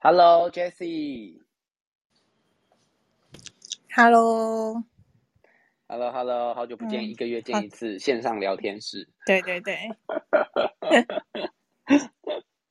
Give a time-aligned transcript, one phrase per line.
[0.00, 1.40] Hello Jessie。
[3.96, 4.82] Hello，Hello
[6.12, 9.08] Hello，好久不见，嗯一个月见一次线上聊天室。
[9.26, 9.74] 对对对。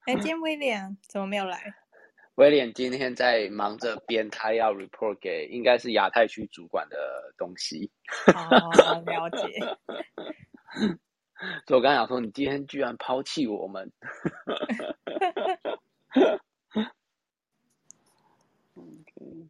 [0.05, 1.75] 哎，今天威廉怎么没有来？
[2.35, 6.97] 威廉今天在忙着编他要 report 给应该是亚太区主管的
[7.37, 7.91] 东西，
[8.33, 8.71] 哦，
[9.05, 9.59] 了解。
[11.65, 13.91] 所以我刚想说，你今天居然抛弃我们。
[18.75, 19.49] OK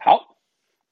[0.00, 0.36] 好，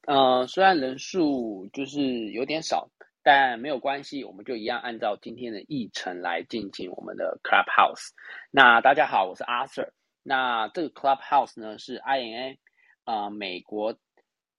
[0.07, 2.89] 呃，虽然人数就是有点少，
[3.25, 8.11] 但没有关系，我们就一样按照今天的议程来进行我们的 Clubhouse。
[8.53, 9.89] 那大家好，我是 Arthur。
[10.23, 12.57] 那这个 Clubhouse 呢是 INA
[13.03, 13.95] 啊、呃美国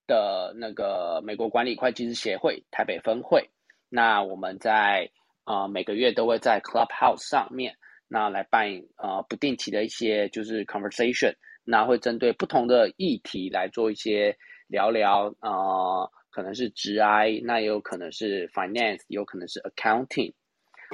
[0.06, 3.50] 的那个美国管理会计师协会台北分会。
[3.88, 5.10] 那我们在
[5.46, 7.78] 呃每个月都会在 Clubhouse 上面，
[8.10, 11.34] 那来办呃不定期的一些就是 conversation。
[11.64, 14.38] 那会针对不同的议题来做一些
[14.68, 20.34] 聊聊，呃，可能是职 I，那也有可能是 finance，有可能是 accounting。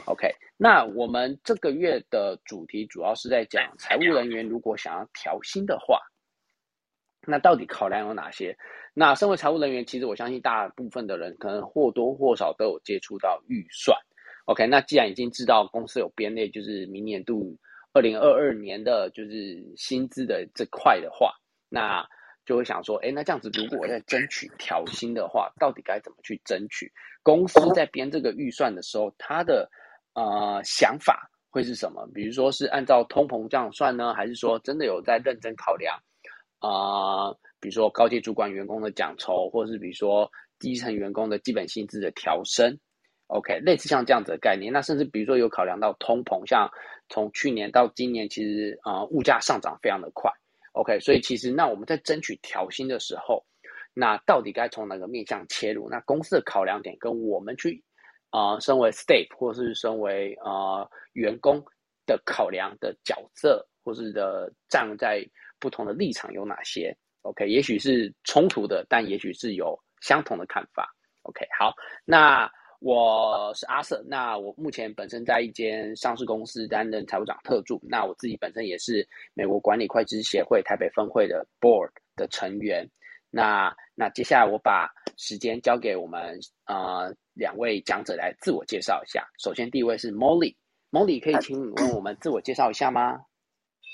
[0.06, 6.00] OK，那我们这个月的主题主要是在讲财务人员如果想要调薪的话，
[7.28, 8.58] 那到底考量有哪些？
[8.94, 13.98] 那身为财务人员，其实我相信大部分的人可能或多或少都有接触到预算。
[14.46, 17.58] OK，那既然已经知道公司有编列，就是明年度。
[17.96, 21.32] 二零二二年的就是薪资的这块的话，
[21.70, 22.04] 那
[22.46, 26.92] 就会想说，哎，那这样子，如果我在争取调薪的话，到底该怎么去争取？
[27.24, 29.70] 公司在编这个预算的时候，他的
[30.14, 32.06] 呃想法会是什么？
[32.14, 35.98] 比如说是按照通膨这样算呢，还是说真的有在认真考量
[36.60, 42.80] 啊、比如说高阶主管员工的奖酬，或是比如说基层员工的基本薪资的调升。
[43.28, 46.70] OK，类似像这样子的概念，那甚至比如说有考量到通膨，像
[47.10, 50.32] 从去年到今年，其实啊、呃、物价上涨非常的快。
[50.74, 53.46] OK，所以其实那我们在争取调薪的时候，
[53.94, 55.90] 那到底该从哪个面向切入？
[55.90, 57.84] 那公司的考量点跟我们去
[58.30, 61.64] 啊、身为 staff 或是身为呃员工
[62.06, 65.24] 的考量的角色，或是的站在
[65.60, 70.94] 不同的立场有哪些？OK，也许是冲突的，但也许是有相同的看法。
[71.24, 71.74] OK，好，
[72.06, 72.52] 那。
[72.86, 82.86] 我是阿 Sir，那我目前本身在一间上市公司担任财务长特助，那我自己本身也是美国管理会计师协会台北分会的 Board 的成员。
[83.30, 89.26] 那那接下来我把时间交给我们呃两位讲者来自我介绍一下。
[89.40, 93.22] 首先第一位是 Molly，Molly 可以请你为我们自我介绍一下吗？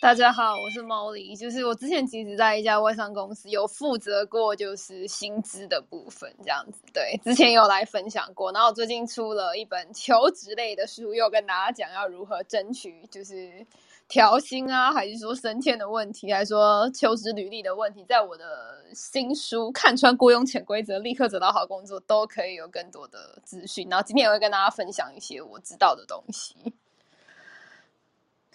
[0.02, 13.68] 大家好，我是 Molly，就是我之前其实在一家外商公司有负责过就是薪资的部分这样子，对，之前有来分享过，然后我最近出了一本求职类的书，又跟大家讲要如何争取就是
[14.08, 26.56] 调薪啊，还是说升迁的问题，还是说求职履历的问题，在我的新书《看穿雇佣潜规则，立刻找到好工作》都可以有更多的资讯，然后今天也会跟大家分享一些我知道的东西。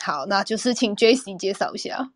[0.07, 2.11] 好，那就是请 Jessie 介绍一下。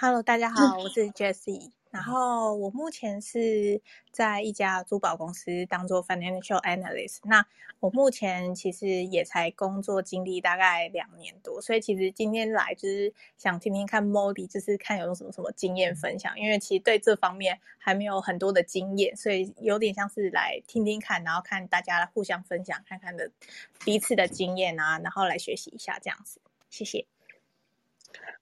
[0.00, 1.72] Hello，大家好，我是 Jessie。
[1.90, 7.18] 然后我目前是在一家珠宝公司当做 financial analyst。
[7.24, 7.44] 那
[7.80, 16.40] 我目前其实也才工作经历大概两年多，所以其实今天来就是想听听看 Molly，就是看有什么什么经验分享。
[16.40, 23.30] 因为其实对这方面还没有很多的经验，所以有点像是来听听看，然后看大家互相分享看看的
[23.84, 26.40] 彼此的经验啊，然后来学习一下这样子。
[26.74, 27.06] 谢谢。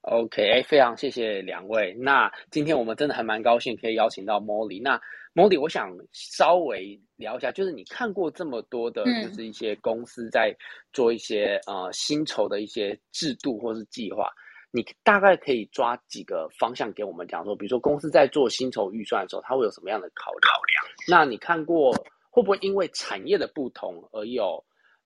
[0.01, 1.93] OK，非常谢谢两位。
[1.93, 4.81] 那今天我们真的还蛮高兴可以邀请到 Molly。
[4.81, 4.99] 那
[5.35, 10.55] Molly，我想稍微聊一下，就是你看过这么多的，嗯就是一些公司在
[10.91, 14.29] 做一些呃薪酬的一些制度或是计划，
[14.71, 20.83] 你大概可以抓几个方向给我们讲说，比如说公司在做薪酬预算的时候，它会有什么样的考考量？
[21.07, 21.93] 那你看过
[22.29, 24.61] 会不会因为产业的不同而有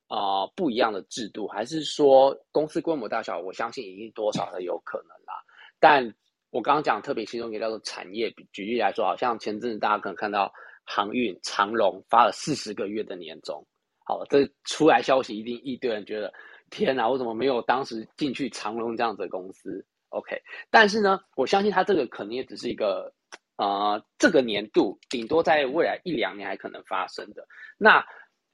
[0.07, 1.47] 啊不一样的制度？
[1.47, 5.33] 还是说公司规模大小，我相信一定多少的有可能啦。
[5.79, 6.13] 但
[6.49, 10.51] 我刚刚讲特别其中一个叫做产业，举例来说，好像前阵子大家可能看到
[10.85, 13.65] 航运长龙发了四十个月的年终，
[14.05, 16.33] 好，这出来消息一定一堆人觉得
[16.69, 23.13] 天哪，我怎么没有当时进去长龙这样子的公司？OK，但是呢，我相信它这个可能也只是一个
[23.57, 27.45] 呃这个年度顶多在未来一两年还可能发生的。
[27.77, 28.03] 那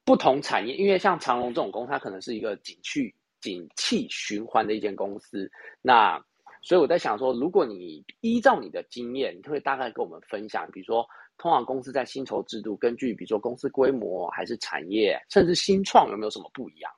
[0.05, 5.49] 不同产业，因为像长隆这种公司，它可能是一个景气景气循环的一间公司，
[5.81, 6.23] 那。
[6.65, 11.05] 所以我在想说，如果你依照你的经验，你会大概跟我们分享，比如说，
[11.37, 16.89] 通常公司在薪酬制度，根据比如说公司规模，还是产业，甚至新创有没有什么不一样？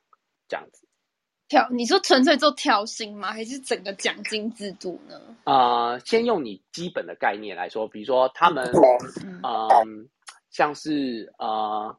[0.46, 0.86] 这样子。
[1.48, 3.32] 调，你说纯粹做调薪吗？
[3.32, 5.20] 还是整个奖金制度呢？
[5.42, 8.64] 啊，先用你基本的概念来说，比如说他们，
[9.42, 10.08] 嗯，
[10.50, 11.92] 像是呃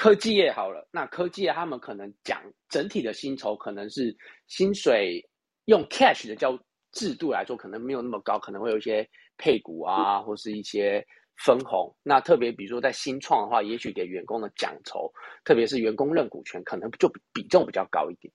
[0.00, 4.16] 科技业好了，那科技业他们可能讲整体的薪酬可能是
[4.46, 5.22] 薪水
[5.66, 6.58] 用 cash 的叫。
[6.92, 9.08] 制度来说，可能没有那么高，可能会有一些
[9.38, 11.00] 配股啊，或是一些
[11.36, 11.94] 分红。
[12.02, 15.08] 那特别比如说在新创的话，也许给员工的奖酬，
[15.44, 18.34] 特别是员工认股权，可能就比重比较高一点。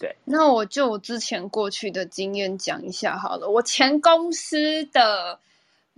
[0.00, 3.50] 对，那我就之前过去的经验讲一下好了。
[3.50, 5.38] 我前公司的。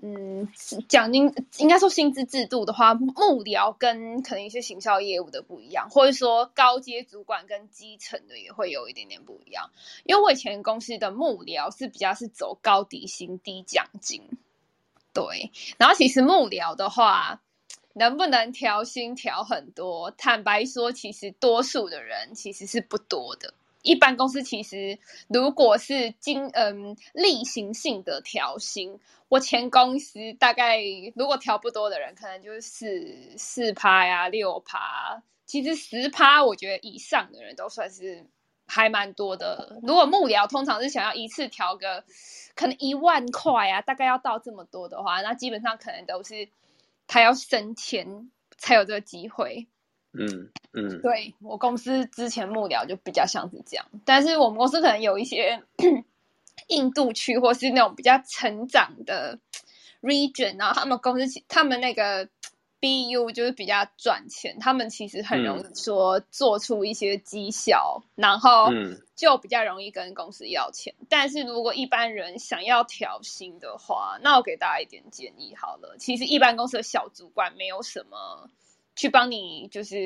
[0.03, 0.49] 嗯，
[0.89, 9.71] 奖金应该说薪资制度的话，幕僚跟可能一些行销业务的不一样，或者说高阶主管跟基层的也会有一点点不一样。
[10.05, 14.23] 因为我以前公司的幕僚是比较是走高底薪低奖金，
[15.13, 15.51] 对。
[15.77, 17.43] 然后其实幕僚的话，
[17.93, 20.11] 能不能调薪调很多？
[20.13, 23.53] 坦白说，其实多数的人其实是不多的。
[23.83, 24.99] 一般公司其实，
[25.29, 30.79] 如果是经嗯例行性的调薪，我前公司大概
[31.15, 38.27] 如果调不多的人，可能就是四四趴呀六趴，其实十趴我觉得以上的人都算是
[38.67, 39.81] 还蛮多的。
[39.83, 42.05] 如果幕僚通常是想要一次调个
[42.55, 46.49] 可能一万块啊，大概要到这么多的话，那基本上可能都是
[47.07, 49.69] 他要升迁才有这个机会。
[50.13, 55.63] 嗯嗯，对我公司之前幕僚就比较像是这样，但是我们公司可能有一些
[56.69, 59.39] 印度区或是那种比较成长的
[60.03, 62.29] region，然后他们公司他们那个
[62.81, 68.71] BU 就是比较赚钱，他们其实很容易说做出一些绩效，然后
[69.15, 70.95] 就比较容易跟公司要钱。
[71.09, 78.51] 但是如果一般人想要调薪的话，那我给大家一点建议好了，其实一般公司的小主管没有什么。
[78.97, 79.97] 去帮你，就是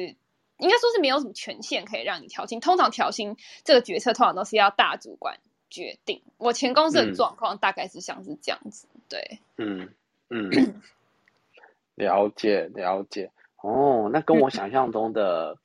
[0.59, 2.61] 应该说是没有什么权限可以让你调薪。
[2.61, 5.39] 通常调薪这个决策，通常都是要大主管
[5.69, 6.23] 决定。
[6.39, 9.89] 我前公司的状况大概是像是这样子，对，嗯
[10.31, 10.51] 嗯，
[11.97, 13.31] 了解了解。
[13.63, 15.57] 哦，那跟我想象中的，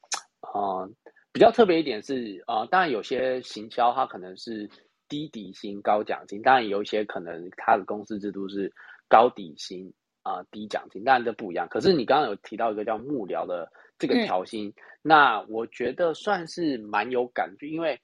[0.42, 0.90] 呃，
[1.32, 4.70] 比较特别一点是，呃，当然有些行销它可能是
[5.10, 8.74] 低底薪高奖金，当然有一些可能它的公司制度是
[9.08, 9.94] 高底薪。
[10.30, 11.68] 啊，低奖金当然这不一样。
[11.68, 14.72] 可是你刚刚有提到一个叫幕僚的这个调薪，
[15.02, 18.00] 那我觉得算是蛮有感觉，因为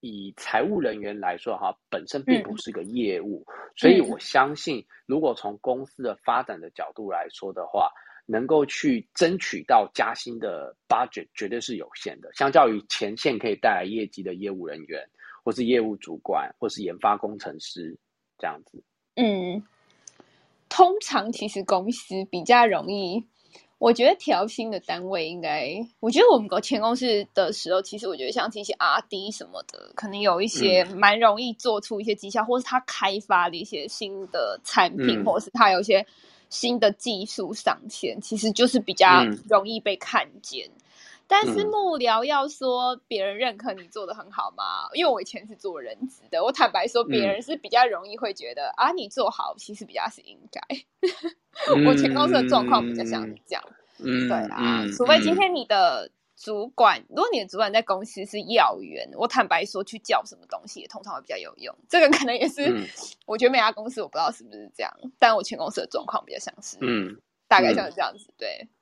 [0.00, 3.42] 以财务人员来说哈，本身并不是个业务，
[3.74, 7.90] 所以我相信，如果从公司的发展的角度来说的话，
[8.26, 12.30] 能够去争取到加薪的 budget 绝对是有限的。
[12.34, 15.08] 相较于前线可以带来业绩的业务人员，
[15.42, 17.96] 或是业务主管，或是研发工程师
[18.36, 18.82] 这样子，
[19.16, 19.62] 嗯。
[20.72, 23.22] 通常其实公司比较容易，
[23.76, 25.68] 我觉得调薪的单位应该，
[26.00, 36.06] 我觉得我们搞前公司的时候，其实我觉得像这些 R D 什么的，可能有一些蛮容易做出一些绩效，或是他开发的一些新的产品，或是他有一些
[36.48, 40.66] 新的技术上线，其实就是比较容易被看见。
[41.32, 44.86] 但是幕僚要说别人认可你做的很好吗？
[44.92, 50.60] 因为我以前是做人资的，我坦白说，别人是比较容易会觉得啊，你做好其实比较是应该。
[51.88, 53.64] 我前公司的状况比较像是这样，
[54.00, 61.74] 嗯对啊，除非今天你的主管，如果你的主管在公司是要员，我坦白说去叫什么东西也通常会比较有用。
[61.88, 62.86] 这个可能也是，
[63.24, 67.16] 我觉得每家公司我不知道是不是这样，但我前公司的状况比较像是，嗯，
[67.48, 68.68] 大概像是这样子，对，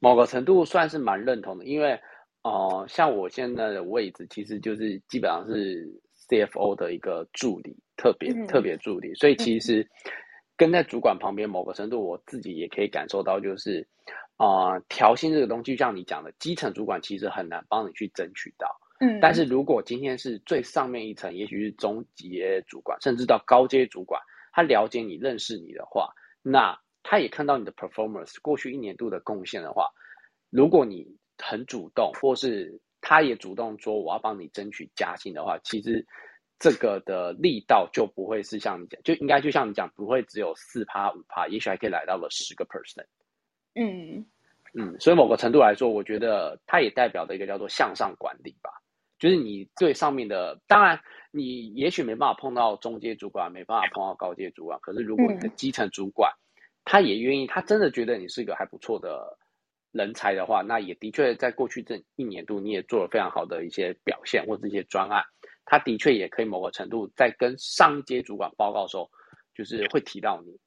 [0.00, 1.98] 某个程度算是蛮认同的，因为，
[2.42, 5.84] 哦，像我现在的位置，其实就是基本上是
[6.28, 9.84] CFO 的一个助理，特别特别助理，所以其实
[10.56, 13.86] 跟在主管旁边，某个程度我自己也可以感受到，就是，
[14.36, 18.68] 啊，调薪这个东西，就像你讲的，基层主管其实很难帮你去争取到，
[19.00, 26.08] 嗯，但是如果今天是最上面一层，也许是中级主管，甚至到高阶主管，他了解你、认识你的话，
[26.42, 26.78] 那。
[27.10, 29.88] 他也看到你的 performance 过去一年度的贡献的话，
[30.50, 31.06] 如果你
[31.38, 36.06] 很主动，或是他也主动说我要帮你争取加薪的话，其实
[36.58, 43.06] 这个的力道就不会是像你讲，就应该就像你讲，不会只有四趴五趴，也许还可以来到了十个 percent。
[43.74, 44.26] 嗯。
[44.74, 48.70] 嗯，所以某个程度来说，我觉得它也代表的一个叫做向上管理吧，
[49.18, 51.00] 就是你对上面的，当然
[51.30, 56.30] 你也许没办法碰到中阶主管，没办法碰到高阶主管，可是如果你的基层主管，
[56.90, 59.36] 他也愿意，他真的觉得你是一个还不错的
[59.92, 65.22] 人才的话，那也的确在过去这一年度你也做了非常好的一些表现或者一些专案，
[65.66, 69.10] 他的确也可以某个程度在跟上阶主管报告的时候，
[69.54, 70.58] 就是会提到你。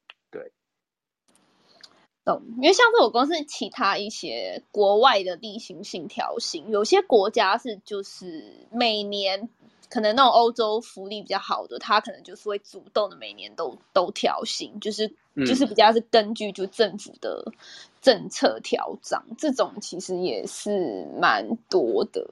[2.24, 9.48] 懂，因为像是我公司其他一些国外的例行性调薪，有些国家是就是每年
[9.90, 17.44] 可能那种欧洲福利比较好的，他可能就是会主动的每年都都调薪，就是就是比较是根据就政府的
[18.00, 22.26] 政策调整，这种其实也是蛮多的。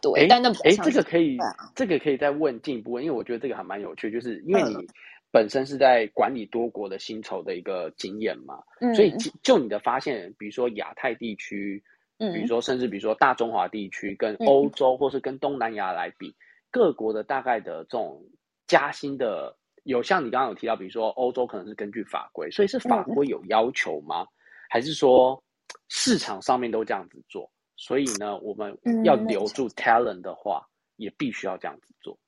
[0.00, 1.38] 对，但那哎，这个可以，
[1.74, 4.86] 这个可以再问进一步问，因为我觉得这个还蛮有趣，就是因为你。
[5.32, 8.58] 本身是在管理多国的薪酬的一个经验嘛，
[8.94, 9.12] 所以
[9.42, 11.82] 就你的发现，比如说亚太地区，
[12.16, 16.34] 比如说甚至比如说大中华地区跟欧洲或是跟东南亚来比，
[16.70, 18.22] 各国的大概的这种
[18.66, 19.54] 加薪的，
[19.86, 24.26] 有像你刚刚有提到，比如说欧洲可能是根据法规，所以是法规有要求吗？
[24.68, 25.40] 还是说
[25.88, 27.48] 市场上面都这样子做？
[27.76, 30.66] 所以呢，我们要留住 talent 的话，
[30.96, 32.18] 也必须要这样子做。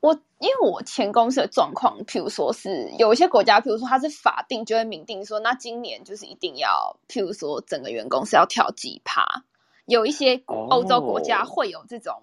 [0.00, 9.44] 我因为我前公司的状况，譬如说是有一些国家，譬如说它是法定就会明定说，那今年就是一定要，譬如说整个员工是要跳几趴，
[9.84, 12.22] 有一些欧洲国家会有这种。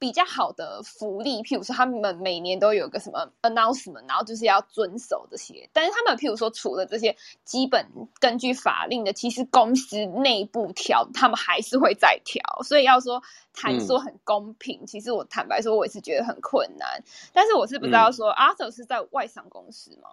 [0.00, 5.68] 比较好的福利，譬如说他们每年都有个什么 announcement，然后就是要遵守这些。
[5.74, 7.14] 但是他们譬如说除了这些
[7.44, 7.86] 基本
[8.18, 12.42] 根据法令的，其实公司内部调，他们还是会再调。
[12.64, 17.04] 所以要说谈说很公平，其实我坦白说，我也是觉得很困难。
[17.34, 20.08] 但是我是不知道说，Arthur 是在外商公司吗？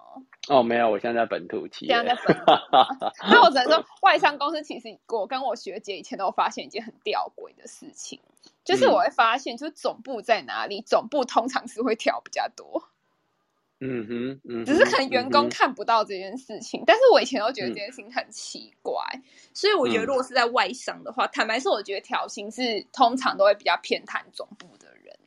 [0.49, 1.95] 哦，没有，我现在在本土企业。
[1.95, 2.43] 现在在本土。
[3.31, 8.19] 那我只能说，外商公司其实我跟我学姐以前都发现一件很吊诡的事情。
[8.67, 12.89] 就是我会发现，就是总部在哪里，总部通常是会调比较多。
[13.79, 16.83] 嗯哼，嗯，只是可能员工看不到这件事情。
[16.85, 19.01] 但是我以前都觉得这件事情很奇怪，
[19.53, 25.17] 所以我觉得如果是在外商的话，坦白说，我觉得调薪是通常都会比较偏袒总部的人。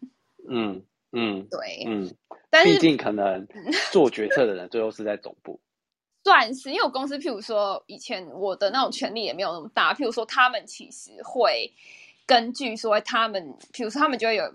[0.49, 2.15] 嗯嗯，对，嗯，
[2.51, 3.49] 但是毕竟可能
[3.91, 5.59] 做决策的人最后是在总部。
[6.25, 11.73] 算是，因为我公司，譬如说以前我的那种权力也没有那么大，譬如说他们其实会。
[12.31, 14.55] 根据说他们，比如说他们就会有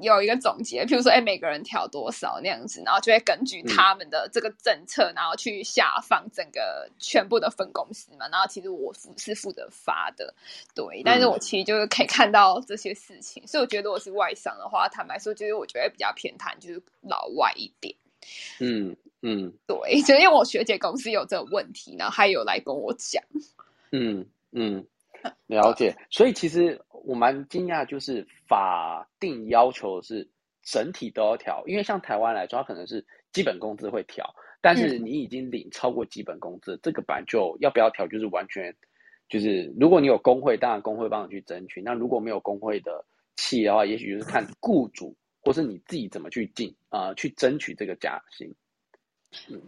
[0.00, 8.26] 有一个总结，比如说哎，每个人调多少那样子，然后就会根据他们的这个政策，然后去下放整个全部的分公司嘛。
[8.32, 10.32] 然后其实我负是负责发的，
[10.74, 11.02] 对。
[11.04, 17.94] 但是我其实就是可以看到这些事情，所以我觉得我是外商的话，坦白说，就是我觉得比较偏袒就是老外一点。
[18.58, 23.22] 嗯嗯，对，就因为我学姐公司有这个问题，然后她有来跟我讲。
[23.90, 24.86] 嗯嗯。
[25.46, 30.28] 了解，所以其实我蛮惊讶，就是法定要求是
[30.62, 38.74] 整体都要调，因为像台湾来说，它可能是基本工资会调，但是你已经领超过基本工资，这个版就要不要调，就是完全
[39.28, 43.04] 就是如果你有工会，当然工会帮你去争取；那如果没有工会的
[43.36, 48.54] 企业的话，也许就是看雇主或是你自己怎么去进啊，去争取这个加薪。
[49.50, 49.60] 嗯。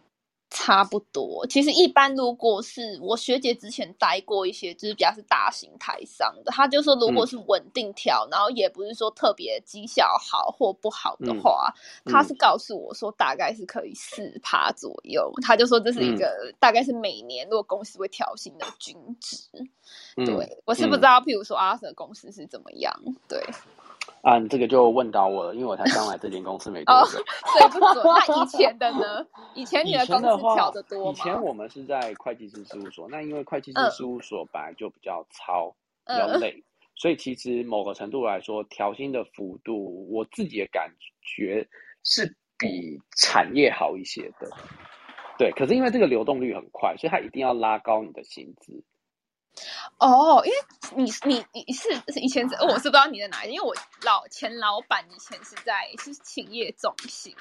[0.56, 19.48] 差不多，其实一般如果是我学姐之前待过一些，就是比较是大型台商的，她就说如果是稳定调，然后也不是说特别绩效好或不好的话，她是告诉我说大概是可以四趴左右，她就说这是一个大概是每年如果公司会调薪的均值。
[20.14, 22.94] 对我是不知道，譬如说阿 Sir 公司是怎么样，
[23.28, 23.44] 对。
[24.22, 27.18] 啊，你这个就问到我了，因为我才刚来这间公司没多久。
[27.58, 28.02] 对不准。
[28.04, 29.26] 那以前的呢？
[29.54, 31.10] 以前你的公司调的多吗？
[31.12, 35.70] 以前我们是在会计师事务所，那因为会计师事务所本来就比较糙、
[36.06, 36.62] 比较累，
[36.94, 40.90] 所以其实某个程度来说，调薪的幅度，我自己的感
[41.22, 41.66] 觉
[42.02, 42.26] 是
[42.58, 44.48] 比产业好一些的。
[45.36, 48.82] 对，可是因为这个流动率很快，所以它一定要拉高你的薪资。
[49.98, 50.56] 哦，因为
[50.96, 51.88] 你你你是
[52.20, 57.34] 以前是，我是不知道你在哪里，因为我老前老板以前是在是企业中心，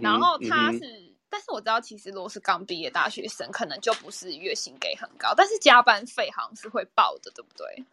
[0.00, 0.80] 然后他是，
[1.28, 7.84] 但是我知道其实如果是刚毕业大学生，可能就不是月薪给很高，但是加班费好像是会报的，对不对？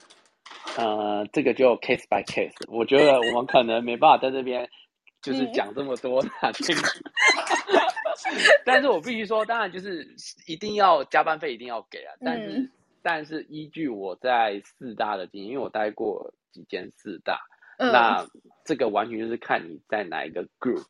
[0.77, 4.69] 呃，这个就 case by case，我觉得我们可能没办法在这边
[5.21, 6.81] 就是讲这么多这个，
[8.63, 10.07] 但是我必须说，当然就是
[10.45, 12.69] 一定要加班费一定要给啊，但是。
[13.03, 17.39] 但是依据我在四大的经验，因为我待过几间四大，
[17.77, 18.25] 嗯那
[18.65, 20.85] 这个完全就是看你在哪一个 group。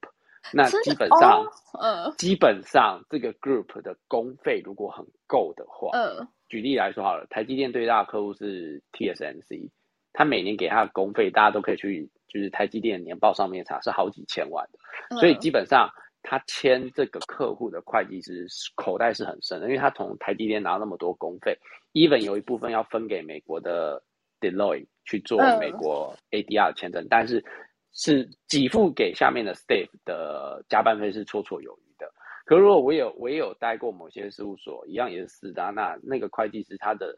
[0.51, 1.49] 那基本上，哦
[1.81, 9.71] 嗯基本上这个 group 的公费如果很够的话，嗯举例来说好了，台积电最大的客户是 TSMC，
[10.11, 14.79] 他每年给他的公费，大家都可以去就是台积电年报上面查，是好几千万的。
[15.11, 15.89] 嗯，所以基本上
[16.23, 21.55] 他签这个客户的会计师口袋是很深的，因为他从台积电拿那么多公费
[21.93, 24.01] ，even 有一部分要分给美国的
[24.39, 27.43] Deloitte 去做嗯美国 ADR 签证，但是
[27.91, 32.11] 是给付给下面的 staff 的加班费是绰绰有余的。
[32.45, 37.17] 可如果我有我也有待过某些事务所，一样也是四大，那那个会计师他的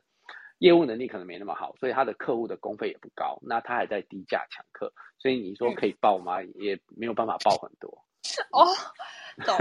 [0.59, 6.43] 业务能力可能没那么好，所以他的客户的工费也不高，那他还在低价抢客，所以你说可以报吗？
[6.55, 8.04] 也没有办法报很多。
[8.51, 8.65] 哦，
[9.45, 9.57] 懂，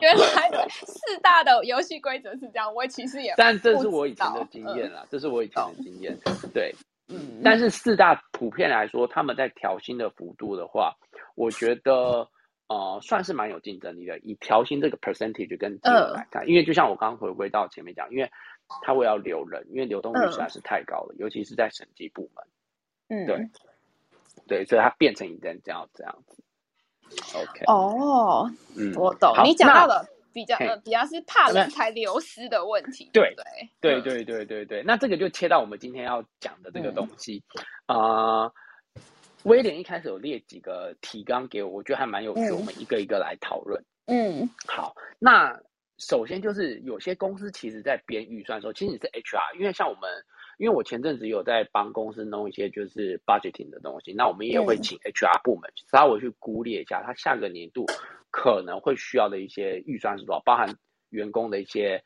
[0.00, 6.18] 原来四大的游戏规则是这样，我其实也但这是我以前的经验啦，这是我以前的经验。
[6.52, 6.74] 对，
[7.08, 10.94] 嗯，但是四大普遍来说，他们在调薪的幅度的话，
[11.34, 12.28] 我觉得
[12.68, 14.18] 呃算是蛮有竞争力的。
[14.20, 18.30] 以调薪这个 percentage 跟金额嗯来看，因为就像我刚刚回归到前面讲，因为
[18.82, 22.44] 他为要留人，因为流动率实在是太高了，尤其是在审计部门，
[23.08, 23.48] 嗯对
[24.48, 26.42] 对，所以它变成一件这样这样子。
[27.34, 30.66] OK，哦，嗯，我懂，你讲到了比较嘿。
[30.66, 33.44] 呃比较是怕人才流失的问题，对不对？
[33.62, 33.68] 嗯。
[33.80, 36.94] 对对对对对，那这个就切到我们今天要讲的这个嗯。
[36.94, 37.42] 东西，
[37.86, 38.50] 啊、
[39.44, 42.56] 威廉一开始有列几个提纲给我，我觉得还蛮有趣，嗯。
[42.56, 43.82] 我们一个一个来讨论。
[44.06, 44.48] 嗯。
[44.66, 45.58] 好，那
[45.98, 50.10] 首先就是有些公司其实在编预算的时候，其实你是 HR，因为像我们，
[50.58, 57.86] 因为我前阵子有在帮公司弄一些就是 budgeting 的东西，那我们也会嗯请 HR 部门稍微去估列一下，他下个年度
[58.30, 60.76] 可能会需要的一些预算是多少，包含
[61.10, 62.02] 员工的一些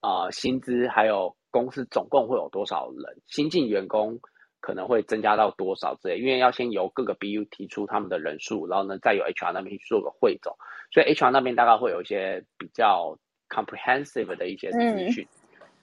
[0.00, 4.18] 呃薪资，还有公司总共会有多少人，新进员工
[4.60, 10.56] 可能会增加到多少之类，因为要先由各个 BU 提出他们的人数，然后呢再由 HR 那边去做个汇总，
[10.92, 13.18] 所以 HR 那边大概会有一些比较
[13.48, 15.26] comprehensive 的一些资讯。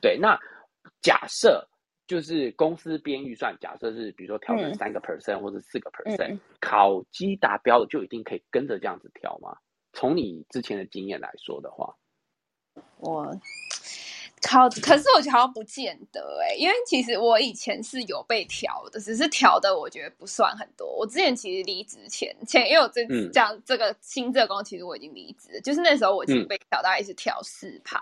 [0.02, 0.38] 对，那
[1.02, 1.68] 假设
[2.08, 9.58] 就是公司编预算，假设是比如说调整嗯三个 percent 或者四个 percent，、嗯考绩达标的就一定可以跟着这样子调吗？
[9.94, 11.96] 从你之前的经验来说的话，
[12.98, 13.26] 我
[14.42, 20.88] 考，可是我觉得好像不见得哎、因为其实我以前是有被调的，只是调的我觉得不算很多。
[20.96, 28.00] 我之前其实离职前前，因为我这嗯这样这个新这个工，其实我已经离职，就是那时候我其实嗯被调大概是调四趴。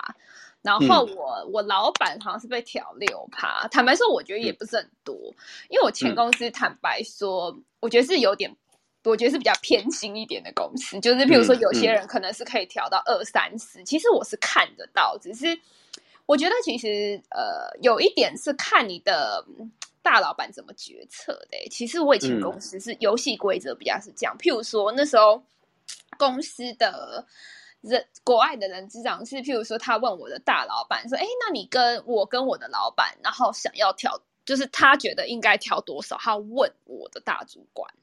[0.63, 5.13] 然后我、我老板好像是被调六趴，坦白说，我觉得也不是很多，
[5.67, 6.15] 因为我前嗯。
[6.15, 8.49] 公司坦白说，我觉得是有点
[9.03, 15.59] 我觉得是比较偏心一点的公司，就是譬如说嗯有些人可能是可以调到二三十，其实我是看得到，只是
[16.25, 19.69] 我觉得其实呃有一点是看你的嗯
[20.01, 22.39] 大老板怎么决策的欸、其实我以前嗯。
[22.39, 25.43] 公司是游戏规则比较是这样，譬如说那时候
[26.17, 27.27] 公司的。
[27.83, 36.17] 人国外的人资长是，譬如说，他问我的大老板说：“哎，那你跟我跟我的老板，然后想要调，就是他觉得应该调多少？
[36.17, 37.93] 他问我的大主管，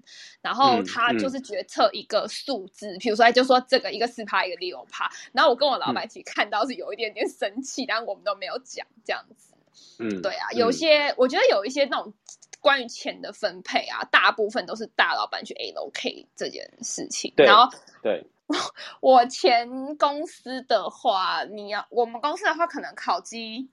[0.43, 5.11] 然后嗯他就是决策一个数字，譬如说，他就说这个一个四趴，一个六趴。
[5.33, 9.55] 然后我跟我老板其实看到是有一点点生气，但我们都没有讲这样子。
[9.99, 12.13] 嗯，对啊，嗯有些、我觉得有一些那种
[12.61, 17.33] 关于钱的分配啊，大部分都是大老板去 allocate 这件事情。
[17.35, 17.71] 对然后
[18.03, 18.27] 对，
[19.01, 23.71] 我前公司的话，你要我们公司的话，可能考绩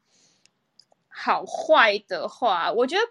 [1.07, 3.01] 好坏的话，我觉得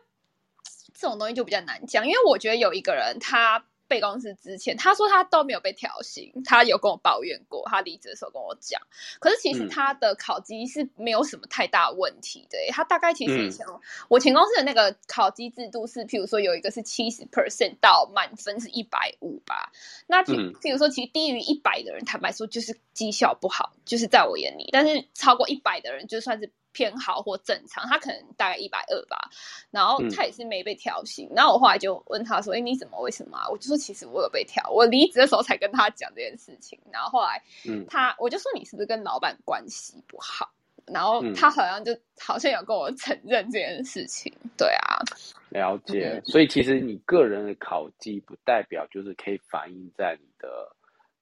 [0.94, 8.81] 这种东西就比较难讲，因为我觉得有一个人他被公司之前，他说他都没有被调薪，他有跟我抱怨过，他离职的时候跟我讲，
[9.20, 9.68] 可是其实嗯。
[9.68, 13.51] 他的考绩是没有什么太大问题的耶、他大概其实以嗯。
[13.51, 13.66] 前、
[14.09, 19.70] 我前公司的那个考绩制度是，譬如说有一个是七十 percent 到满分是一百五吧，
[20.07, 20.53] 那譬嗯。
[20.61, 24.68] 譬如说，其实低于一百的人，坦白说就是绩效不好，就是在我眼里。
[24.72, 29.31] 但是超过一百的人，就算是偏好或正常，他可能大概一百二吧。
[29.71, 31.27] 然后嗯他也是没被调薪。
[31.35, 33.01] 然后我后来就问他说：“哎，你怎么？
[33.01, 40.51] 为什么啊？”我就说：“其实我有被调，我离职的时候才跟他讲这件事情。”然后后来嗯他我就说：“你是不是跟老板关系不好？”
[40.87, 44.31] 然后嗯他好像就好像有跟我承认这件事情。
[44.59, 45.01] 对啊，
[45.49, 46.23] 了解嗯。
[46.27, 50.49] 所以其实你个人的考绩不代表就是可以反映在你的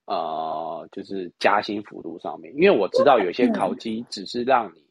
[0.07, 4.84] 呃，就是加薪幅度上面，因为我知道有些考绩只是让你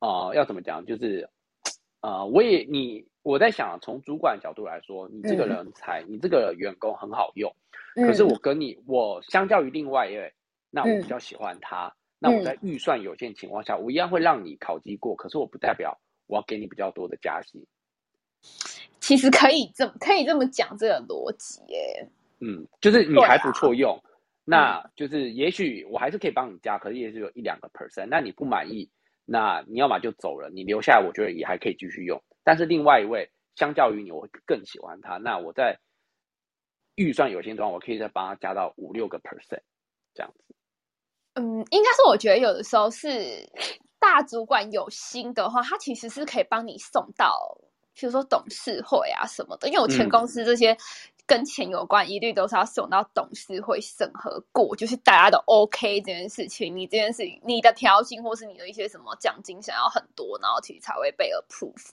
[0.00, 1.28] 呃，要怎么讲，就是
[2.00, 7.54] 呃，我也你我在想，从主管角度来说，你这个嗯人才，你这个员工很好用，
[7.94, 10.32] 可是嗯我跟你，我相较于另外一位，
[10.70, 11.92] 那我嗯比较喜欢他。
[12.20, 17.64] 那我在预算有限情况下，我一样会让你考级过，可是我不代表我要给你比较多的加薪。
[19.00, 22.08] 其实可以这么可以这么讲这个逻辑耶。
[22.40, 24.02] 嗯，就是你还不错用，啊
[24.44, 28.06] 那就是也许我还是可以帮你加，可是也是有一两个 percent。
[28.06, 28.88] 那你不满意，
[29.30, 32.18] 那你要么就走了，你留下来，我觉得也还可以继续用。
[32.42, 35.78] 但是另外一位，相较于你，我更喜欢他，那我在
[36.94, 39.60] 预算有限状况，我可以再帮他加到五六个 percent
[40.14, 40.54] 这样子。
[41.34, 43.46] 嗯，应该是我觉得有的时候是
[43.98, 47.38] 大主管有心的话，他其实是可以帮你送到，
[47.92, 49.68] 比如说董事会啊什么的。
[49.68, 50.74] 因为我前嗯公司这些
[51.28, 61.90] 跟钱有关，一律都是要送到董事会审核过，就是大家都 OK 这件事情，你这件事情你的调薪或是你的一些什么奖金想要很多，然后其实才会被 approve。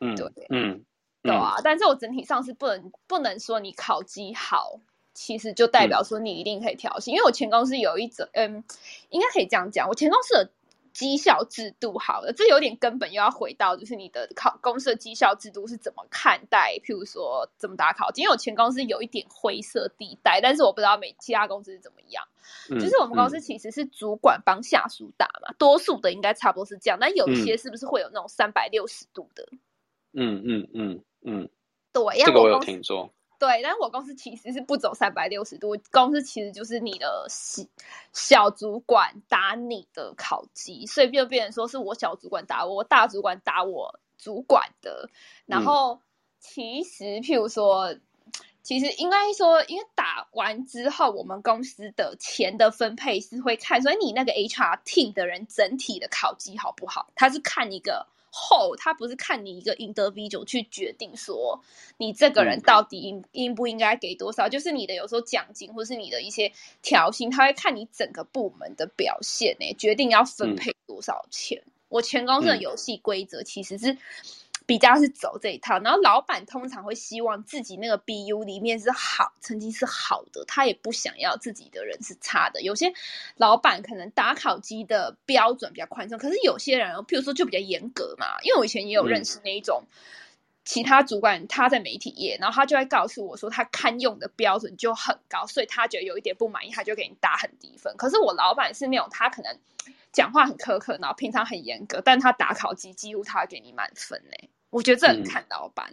[0.00, 0.82] 嗯，对嗯，
[1.22, 4.80] 对啊，但是我整体上是不能不能说你考绩好，
[5.12, 7.12] 其实就代表说你一定可以调薪。
[7.12, 8.64] 因为我前公司有一种，嗯，
[9.10, 10.50] 应该可以这样讲，我前公司的
[10.94, 18.22] 绩效制度好了，这有点根本又要回到就是你的考公司的绩效制度是怎么看待，譬如说怎么打考绩。
[18.22, 22.24] 因为我前公司有一点灰色地带，但是我不知道每其他公司是怎么样。
[22.70, 29.48] 嗯就是我们公司其实是主管帮下属打嘛，多数的应该差不多是这样，但有一些是不是会有那种三百六十度的？
[30.12, 31.48] 嗯嗯嗯嗯，
[31.92, 33.13] 对，因这个我有听说。
[33.38, 37.62] 对，但是我公司其实是不走三百六十度，公司其实就是你的小
[38.12, 45.08] 小主管打你的考绩，所以就变成说是我小主管打我，我大主管打我主管的。
[45.46, 46.00] 然嗯后
[46.40, 47.94] 其实譬如说，
[48.62, 58.06] 其实应该说，因为打完之后，我们公司的钱的分配是会看，所以你那个 HR team 的人整体的考绩好不好，他是看一个。
[58.36, 61.62] 后，他不是看你一个 individual 去决定说
[61.98, 62.62] 你这个人嗯。
[62.62, 66.50] 到底应应不应该给多少，就是你的有时候奖金或是你的一些
[66.82, 71.62] 调薪，他会看你整个部门的表现呢、决定要分配多少钱。
[71.88, 72.60] 我前公司的嗯。
[72.60, 73.96] 游戏规则其实是
[74.66, 82.62] 比较是走这一套，然后老板通常会希望自己那个 BU 里面是好成绩是好的，他也不想要自己的人是差的。
[82.62, 82.92] 有些
[83.36, 88.40] 老板可能打考绩的标准比较宽松，可是有些人，譬如说就比较严格嘛。
[88.42, 89.84] 因为我以前也有认识那一种。
[90.66, 97.94] 其他主管他在媒体业，然后他就会告诉我说，他堪用的标准就很高，所以他觉得有一点不满意，他就给你打很低分。
[97.98, 99.58] 可是我老板是那种他可能
[100.10, 105.88] 讲话很苛刻，然后平常很严格，但他打考绩几乎他会给你满分呢、我觉得这很嗯看老板。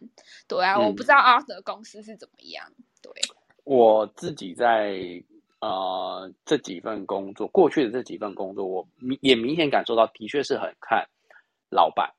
[0.47, 2.65] 对啊，嗯我不知道阿德公司是怎么样。
[2.99, 3.11] 对，
[3.63, 4.97] 我自己在
[5.59, 11.07] 呃这几份工作，过去的这几份工作，我明也明显感受到，的确是很看
[11.69, 12.11] 老板，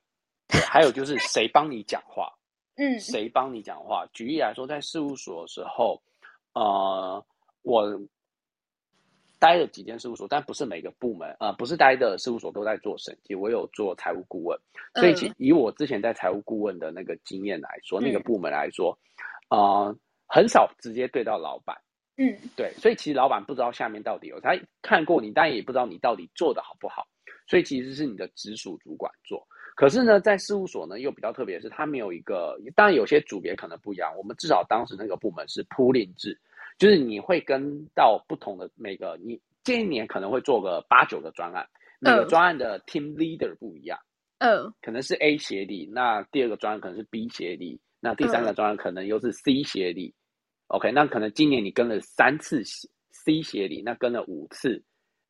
[0.47, 2.33] 对还有就是谁帮你讲话，
[2.77, 4.05] 嗯谁帮你讲话。
[4.13, 6.01] 举例来说，在事务所的时候，
[6.53, 7.23] 呃，
[7.63, 8.01] 我
[9.43, 14.57] 待了几间事务所，但不是每个部门，呃，不是待的事务所都在做审计，我有做财务顾问，
[14.95, 18.97] 所以以我之前在财务顾问的那个经验来说，那个嗯部门来说，
[19.49, 19.93] 呃，
[20.27, 21.75] 很少直接对到老板。
[22.15, 27.05] 嗯对，所以其实老板不知道下面到底有他看过你，但也不知道你到底做的好不好，
[27.45, 29.45] 所以其实是你的直属主管做。
[29.75, 34.13] 可是呢，在事务所呢又比较特别是，它没有一个，当然有些组别可能不一样。
[34.15, 36.39] 我们至少当时那个部门是 pooling 制，
[36.77, 41.67] 就是你会跟到不同的每个，你这一年可能会做个八九个专案，
[41.99, 43.97] 每个嗯专案的 team leader 不一样，
[44.39, 50.13] 嗯可能是 A 协力，那第二个专案可能是 B 协力，那第三个专案可能又是 C 协力。
[50.67, 54.83] OK，那可能今年你跟了三次 C 协理，那跟了五次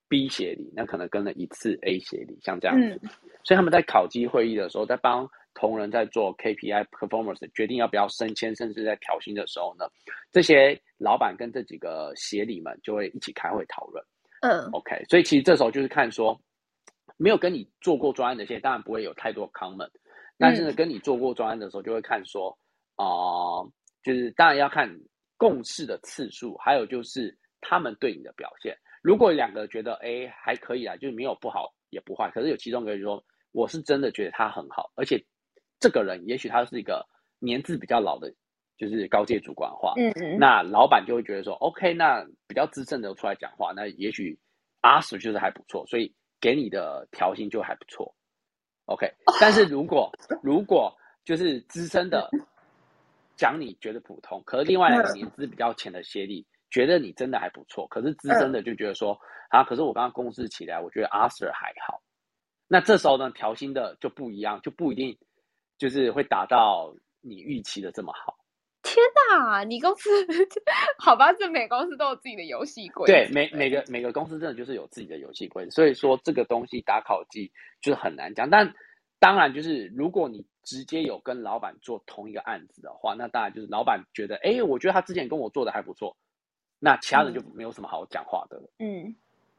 [0.07, 2.99] B 协理，那可能跟了一次 A 协理，像这样子。
[3.03, 3.09] 嗯
[3.43, 9.85] 所以他们在考绩会议的时候，在帮同仁在做 KPI performance 决定要不要升迁，甚至在调薪的时候呢，
[10.31, 14.03] 这些老板跟这几个协理们就会一起开会讨论。
[14.41, 16.37] 嗯 OK，所以其实这时候就是看说，
[17.17, 19.91] 没有跟你做过专案的一些，当然不会有太多 comment，
[20.37, 22.57] 但是呢，跟你做过专案的时候，就会看说，
[22.95, 23.63] 啊、
[24.03, 24.89] 就是当然要看
[25.37, 28.77] 共事的次数，还有就是他们对你的表现。
[29.01, 35.23] 如果两个觉得哎还可以啊，就是没有不好也不坏，可是有其中一个人说我是真的觉得他很好，而且
[35.79, 37.05] 这个人也许他是一个
[37.39, 38.33] 年资比较老的，
[38.77, 44.37] 就是高阶主管的话，嗯嗯，那老板就会觉得说，OK，那比较资深的出来讲话，那也许
[44.81, 48.15] 阿 Sir 就是还不错，所以给你的调薪就还不错。
[48.85, 49.09] OK，
[49.39, 52.29] 但是如果如果就是资深的
[53.37, 59.17] 讲你觉得普通，可是另外两个年资比较浅的协理觉得你真的还不错，可是资深的就觉得说，
[59.49, 62.01] 啊，可是我刚刚公示起来，我觉得阿 Sir 还好。
[62.67, 65.17] 那这时候呢，调薪的就不一样，就不一定
[65.83, 68.39] 就是会达到你预期的这么好。
[68.83, 68.95] 天
[69.29, 70.09] 哪，你公司
[70.97, 71.33] 好吧？
[71.33, 73.11] 这每个公司都有自己的游戏规则。
[73.11, 78.49] 对，每每个每个公司真的就是有自己的游戏规则，所以说这个东西打考绩就是很难讲。
[78.49, 78.73] 但
[79.19, 86.15] 当然就是如果你直接有跟老板做同一个案子的话，那当然就是老板觉得，哎，我觉得他之前跟我做的还不错，
[86.79, 88.69] 那其他人就没有什么好讲话的了。
[88.79, 89.13] 嗯，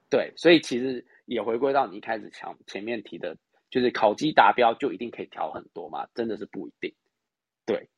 [0.08, 3.36] 对，所以其实也回归到你一开始讲前面提的，
[3.74, 6.06] 就是考绩达标就一定可以调很多吗？
[6.14, 6.94] 真的是不一定。
[7.66, 7.88] 对，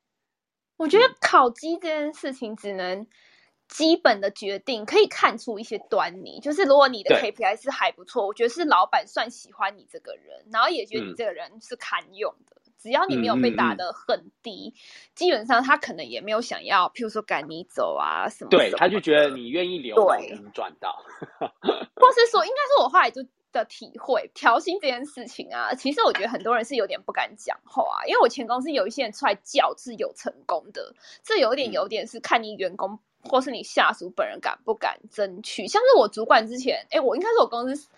[0.79, 3.07] 我觉得考绩这件事情只能。
[3.69, 12.63] 基本的决定可以看出一些端倪，就是如果你的 KPI 是还不错，我觉得是老板算喜欢你这个人，然后也觉得你这个人是堪用的。
[12.79, 14.73] 只要你没有被打的很低，
[15.17, 18.51] 基本上他可能也没有想要，譬如说赶你走啊什么。
[18.51, 21.03] 对，他就觉得你愿意留，对，赚到。
[21.41, 23.21] 或是说，应该是我后来就
[23.57, 32.99] 的体会，调薪这件事情啊，其实我觉得很多人是有点不敢讲话，因为我前公司有一些人出来叫是有成功的，这有点有点是看你员工。
[33.27, 35.67] 或是你下属本人敢不敢争取？
[35.67, 37.89] 像是我主管之前，哎，我应该是我公司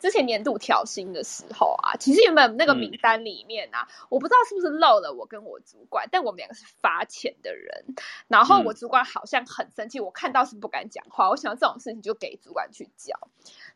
[0.00, 7.84] 之前年度调薪的时候啊，其实原本那个名单里面啊，我不知道是不是漏了我跟我主管，但我们两个是发钱的人。
[8.28, 13.14] 然后我主管好像很生气，我看到是不敢讲话，我想这种事情就给主管去教。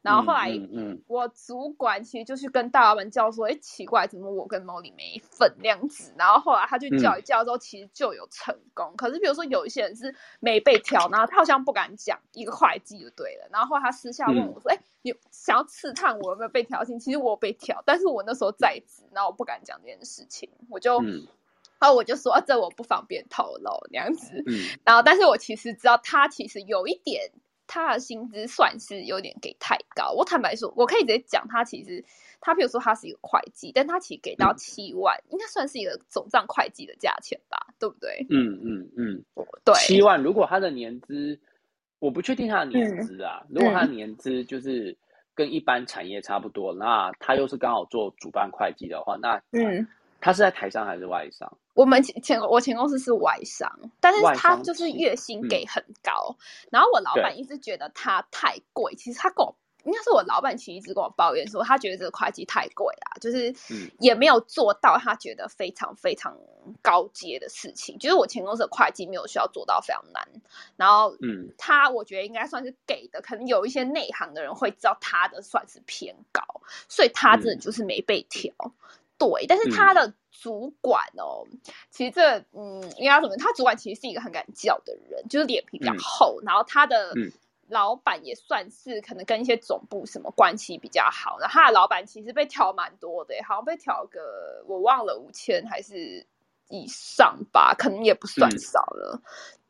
[0.02, 8.94] 然后后来，嗯我主管其实就去跟大老板叫说：“哎，奇怪，怎么我跟毛里没份那样子？”然后后来他去叫一叫之后，其实就有成功。
[8.96, 13.48] 可是比如说有一些人是没被挑，然后他好像不敢讲一个会计就对了。
[13.50, 16.98] 然后他私下问我说：“哎，你想要刺探我有没有被调薪？
[16.98, 24.44] 其实我被调，但是我那时候在职，然后我不敢讲这件事情，我就，然后我就说这我不方便透露那样子。
[24.84, 27.30] 然后但是我其实知道他其实有一点。”
[27.72, 30.10] 他的薪资算是有点给太高。
[30.10, 32.04] 我坦白说，我可以直接讲，他其实
[32.40, 38.26] 他比如说他是一个会计，但他其实给到七万，应该算是一个总账会计的价钱吧，对不对？
[38.30, 39.24] 嗯嗯嗯，
[39.64, 40.22] 对，七万。
[40.22, 41.38] 如果他的年资，
[41.98, 43.42] 我不确定他的年资啊。
[43.48, 44.96] 如果他的年资就是
[45.34, 49.86] 跟一般产业差不多，那他又是刚好做主办会计的话，那嗯。
[50.22, 51.50] 他是在台商还是外商？
[51.72, 56.36] 我们前前我前公司是外商，但是他就是月薪给很高。
[56.70, 63.54] 然后我老板一直觉得他太贵，其实他跟我应该是我老板，其实一直跟我抱怨说，他觉得这个会计太贵啦，就是
[63.98, 66.36] 也没有做到他觉得非常非常
[66.82, 67.98] 高阶的事情。
[67.98, 70.28] 就是我前公司的会计没有需要做到非常难。
[70.76, 76.42] 然后，嗯，他我觉得应该算是给的，可能有一些内行的人会知道他的算是偏高，
[76.88, 78.52] 所以他真的就是没被调。
[79.18, 81.44] 对，但是他的主管哦，
[81.90, 83.36] 其实这嗯，应该怎么？
[83.36, 86.40] 他主管其实是一个很敢叫的人，就是脸皮比较厚。
[86.42, 87.12] 然后他的
[87.70, 91.38] 老板也算是可能跟一些总部什么关系比较好。
[91.38, 96.26] 然后他的老板其实被调蛮多的，好像被调个我忘了五千还是
[96.68, 99.22] 以上吧，可能也不算少了。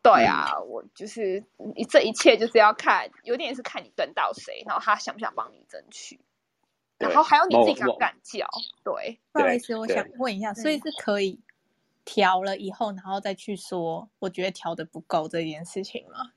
[0.02, 1.44] 对啊，我就是
[1.76, 6.18] 你这一切就是要看，有点是看你跟到谁，然后他想不想帮你争取。
[6.96, 8.46] 然后还有你自己敢不敢叫？
[8.82, 11.40] 对，不好意思，我想问一下，所以是可以
[12.04, 16.32] 调了以后，然后再去说，我觉得调的不够这件事情吗？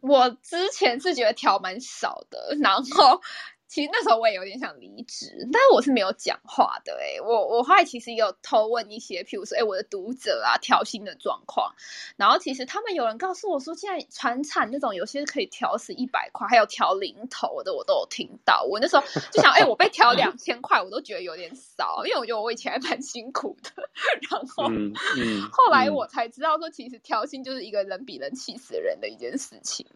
[0.00, 3.20] 我之前是觉得条蛮少的，然后。
[3.68, 6.98] 其实那时候我也有点想离职，但是我是没有讲话的。
[6.98, 11.74] 哎，我我后来其实有偷问一些，譬如说，哎，我的读者啊，调薪的状况。
[12.16, 18.62] 然后其实他们有人告诉我说，现在船产那种有些可以调死一百块，还有调零头的，我都有听到。
[18.62, 23.70] 我那时候就想，哎，我被调两千块，我都觉得有点少，因为我觉得我以前还蛮辛苦的。
[24.30, 24.64] 然后，
[25.52, 29.86] 后来我才知道说，其实调薪就是一个人比人气死人的一件事情。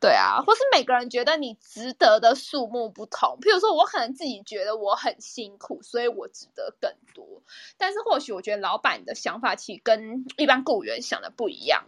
[0.00, 3.38] 对啊，或是每个人觉得你值得的数目不同。
[3.40, 7.42] 譬如说，我可能自己觉得我很辛苦，所以我值得更多。
[7.76, 11.84] 但是或许我觉得老板的想法其实跟一般雇员想的不一样。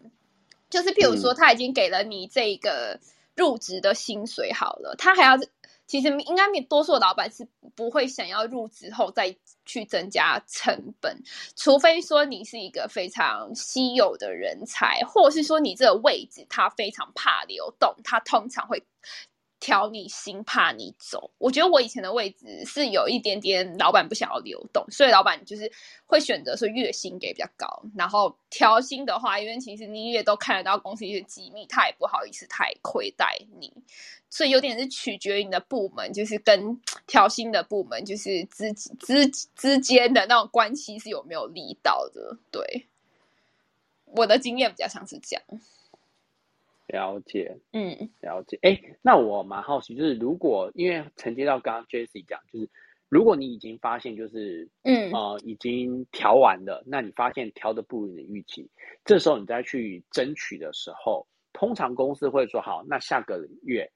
[0.68, 3.00] 就是譬如说，他已经给了你这个
[3.34, 5.38] 入职的薪水好了，他还要。
[5.84, 11.16] 其实应该多数老板是不会想要入职后再去增加成本，
[11.56, 18.82] 除非说你是一个非常稀有的人才，或是说你这个位置他非常怕流动，他通常会。
[19.62, 21.30] 挑你心，怕你走。
[21.38, 25.70] 我觉得我以前的位置是有一点点，老板不想要流动，所以老板就是
[26.04, 27.84] 会选择说月薪给比较高。
[27.96, 33.72] 然后调薪的话，因为其实你也都看得到公司一些机密，他也不好意思太亏待你，
[34.28, 42.36] 所以有点是取决于你的部门，就是跟调薪的部门就是之之之间的那种关系是有没有力道的。
[42.50, 42.88] 对，
[44.06, 45.44] 我的经验比较像是这样。
[46.92, 48.58] 了解，嗯，了解。
[48.62, 52.68] 哎，那我蛮好奇，就是如果因为承接到刚刚 Jessie 讲，就是
[53.08, 58.70] 如果你已经发现，就是嗯呃已经调完了，那你发现调的不如你的预期，
[59.04, 63.90] 这时候你再去争取的时候，通常公司会说好，那下个月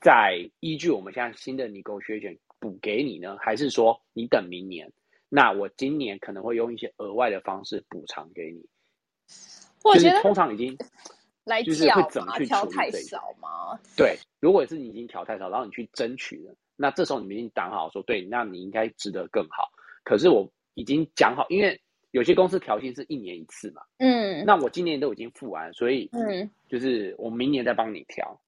[0.00, 4.92] 再依据我们现在新的 negotiation 补给你呢，还是说你等明年？
[5.30, 8.64] 那我今年可能会用一些额外的方式补偿给你。
[9.82, 10.76] 我觉得通常已经
[11.44, 13.78] 来就是会怎么去调太少吗？
[13.96, 19.70] 对，如果是你已经调太少，然后你去争取了，那这时候你们已经讲好说，对，那你应该值得更好。
[20.04, 21.80] 可是我已经讲好，因为
[22.10, 28.40] 有些公司调薪是一年一次嘛，嗯那我今年都已经付完，所以嗯就是我明年再帮你调。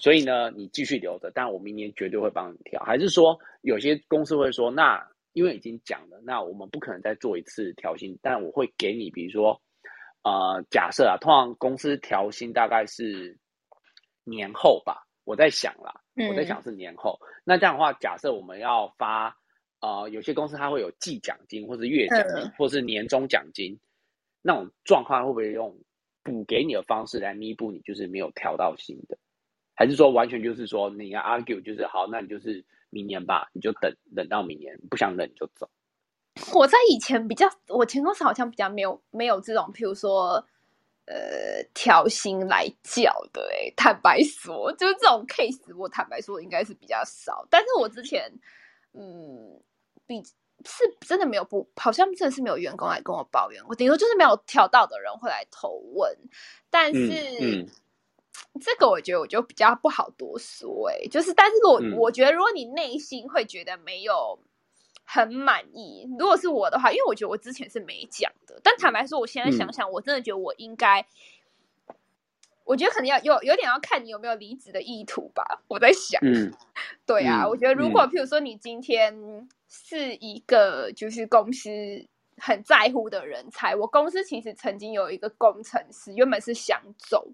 [0.00, 2.80] 所以呢，你继续留着，但我明年绝对会帮你调。
[2.84, 9.60] 还是说有些公司会说，那因为已经讲了，那我们不可能再做一次调薪，但我会给你，比如说，
[10.22, 13.38] 呃，假设啊，通常公司调薪大概是
[14.24, 17.18] 年后吧，我在想啦，我在嗯想是年后。
[17.44, 19.34] 那这样的话，假设我们要发，
[19.80, 23.78] 呃，有些公司它会有季奖金，或是月奖金，嗯或是年终奖金，
[24.42, 25.78] 那种状况会不会用
[26.22, 29.16] 补给你的方式来弥补你就是没有调到薪的？
[29.74, 35.70] 还是说完全就是说你要 argue 就是好，那你就是明年吧，你就等等到明年，不想等你就走。
[36.54, 40.44] 我在以前比较，我前公司好像比较没有没有这种，譬如说，
[41.06, 43.72] 呃，调薪来叫的、欸。
[43.76, 47.46] 坦白说，就是这种 case，我坦白说应该是比较少。
[47.50, 48.32] 但是我之前，
[48.92, 49.60] 嗯，
[50.06, 56.16] 比是真的没有不，好像真的是没有员工来跟我抱怨，我顶多就是没有调到的人会来投问，
[56.70, 57.38] 但是。
[57.40, 57.68] 嗯嗯
[58.60, 64.38] 这个我觉得我就比较不好多说、欸，就是，但是我、嗯我觉得，如果你内心会觉得没有
[65.10, 71.06] 很满意，如果是我的话，因为我觉得我之前是没讲的，但坦白说，我现在想想，我真的觉得我应该，
[72.64, 75.62] 我觉得可能要有有点要看你有没有离职的意图吧。
[75.66, 76.52] 我在想，嗯。
[77.06, 81.70] 对啊，嗯我觉得如果譬如说你今天是一个就是公司
[82.40, 87.28] 很在乎的人才，我公司其实曾经有一个工程师原本是想走，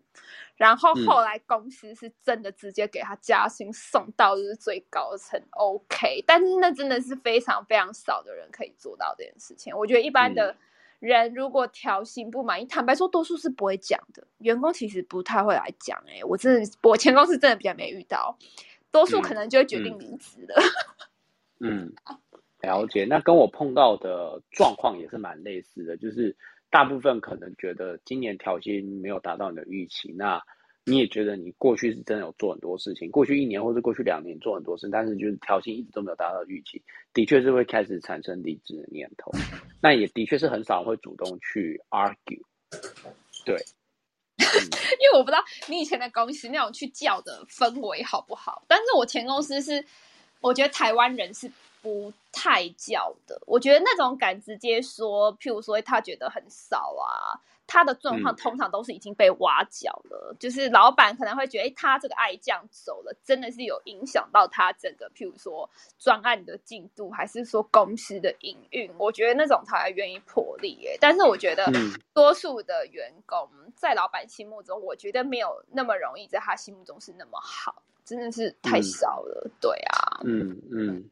[0.56, 9.76] 然后嗯后来公司是真的直接给他加薪送到就是最高层，OK，但是那真的是非常非常少的人可以做到这件事情。
[9.76, 10.56] 我觉得一般的
[11.00, 16.20] 人如果调薪不满意，坦白说多数是不会讲的，员工其实不太会来讲、欸。
[16.20, 18.38] 哎，我真的我前公司真的比较没遇到。
[18.90, 20.62] 多数可能就会决定离职了。
[21.58, 21.92] 嗯，
[22.64, 23.04] 了解。
[23.04, 26.34] 那跟我碰到的状况也是蛮类似的，就是
[26.70, 30.42] 大部分可能觉得今年调薪没有达到你的预期，那
[30.86, 39.30] 你也觉得你过去是真的有做很多事情，过去一年或者过去两年做很多事，但是就是调薪一直都没有达到预期，的确是会开始产生离职的念头。
[39.80, 42.42] 那也的确是很少会主动去 argue。
[43.46, 43.56] 对，
[44.36, 49.84] 因为我不知道你以前的公司那种去叫的氛围好不好，但是我前公司是，
[50.44, 53.40] 我觉得台湾人是不太叫的。
[53.46, 70.96] 我觉得那种敢直接说，譬如说他觉得很少啊，他的状况嗯通常都是已经被挖角了，就是老板可能会觉得，哎，他这个爱将走了，真的是有影响到他整个，譬如说专案的进度，还是说公司的营运，我觉得那种才愿意破例耶。
[71.00, 79.50] 但是我觉得嗯多数的员工在老板心目中，我觉得没有那么容易在他心目中是那么好，真的是太嗯少了。
[79.60, 81.10] 对啊，嗯嗯，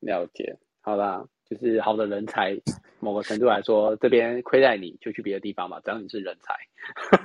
[0.00, 0.58] 了解。
[0.80, 2.56] 好啦，就是好的人才，
[2.98, 6.54] 某个程度来说，这边亏待你就去别的地方吧，只要你是人才，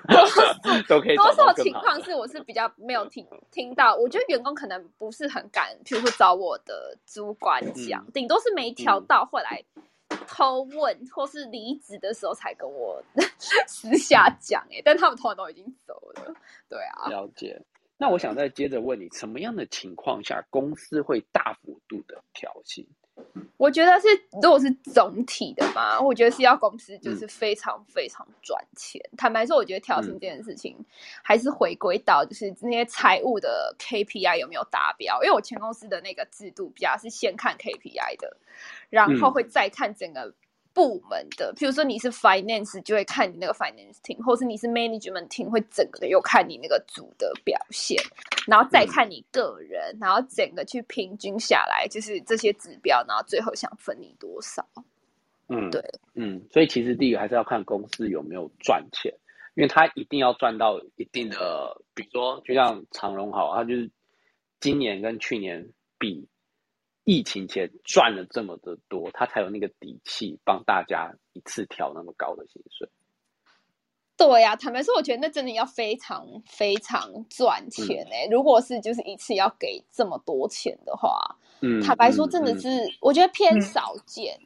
[0.87, 1.73] 都可以多找到数情。
[1.73, 9.63] 况是我是比较没有听听到，我觉得员工可能不是很敢，譬如说找我的主管讲，顶、多是没调到，后来
[10.27, 13.01] 偷问或是离职的时候才跟我
[13.67, 16.33] 私下讲，哎，但他们通常都已经走了。
[16.69, 17.59] 对啊，了解。
[17.97, 22.85] 那我想再接着问你，什么样的情况下公司会大幅度的调薪？
[23.57, 24.07] 我觉得是，
[24.41, 28.99] 如果是总体的嘛，我觉得是要公司嗯就是非常非常赚钱。
[29.15, 30.75] 坦白说，我觉得调薪嗯这件事情
[31.21, 35.21] 还是回归到就是那些财务的 KPI 有没有达标。
[35.23, 38.37] 因为我前公司的那个制度比较是先看 KPI 的，
[38.89, 40.33] 然后嗯会再看整个
[40.73, 41.53] 部门的。
[41.55, 47.97] 譬如说你是 Finance，就会看你那个 Finance team，或是你是 Management team，会整个的又看你那个组的表现。
[48.47, 54.65] 然后再看你个人，然后整个去平均下来，就是这些指标，然后最后想分你多少。
[55.47, 55.83] 嗯，对，
[56.15, 59.13] 嗯，所以其实第一个还是要看公司有没有赚钱，
[59.53, 63.91] 因为他一定要赚到一定的，比如说就像长荣好，他就是
[64.59, 65.69] 今年跟去年
[65.99, 66.27] 比，
[67.11, 72.87] 疫情前赚了这么的多，他才有那个底气帮大家一次调那么高的薪水。
[74.15, 81.19] 对呀、坦白说，我觉得那真的要非常非常赚钱哎、如果是就是一次要给这么多钱的话，
[81.59, 82.69] 嗯，坦白说，嗯真的嗯是、
[83.01, 84.39] 我觉得偏嗯少见，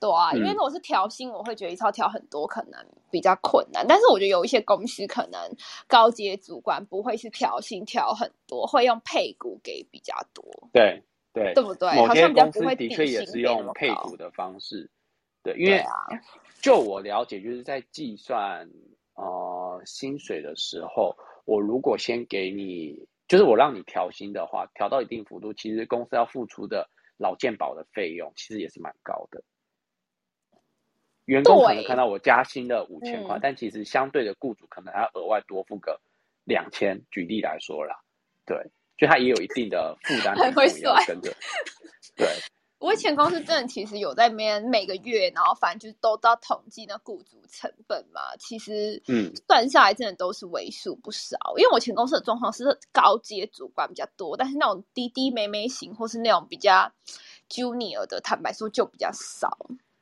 [0.00, 3.86] 对啊，因为嗯如果是调薪，我会觉得一次要调很多，可能比较困难。
[3.86, 5.40] 但是我觉得有一些公司可能
[5.86, 10.42] 高阶主管不会是调薪调很多，会用配股给比较多。
[10.72, 11.04] 对
[11.38, 11.94] 对对不对？
[11.94, 14.90] 某些公司的确也是用配股的方式，
[15.42, 15.92] 对，因为啊，
[16.60, 18.68] 就我了解，就是在计算
[19.14, 29.42] 呃薪水的时候，我如果先给你，就是我让你调薪的话，调到一定幅度，其实公司要付出的老健保的费用其实也是蛮高的。
[31.26, 36.00] 员工可能看到我加薪了五千块，嗯但其实相对的雇主可能还要额外多付个
[36.44, 36.98] 两千。
[37.10, 38.00] 举例来说啦，
[38.46, 38.56] 对，
[38.98, 41.32] 就他也有一定的负担很 会算跟着。
[42.16, 42.28] 对，
[42.80, 51.36] 我以前公司真的其实有在那边每个月，然后反正就是都到统计那雇主成本嘛，其实嗯算下来真的都是为数不少。
[51.56, 56.90] 因为我前公司的状况是高阶主管比较多，但是那种滴滴妹妹型或是那种比较
[57.48, 59.56] junior 的，坦白说就比较少。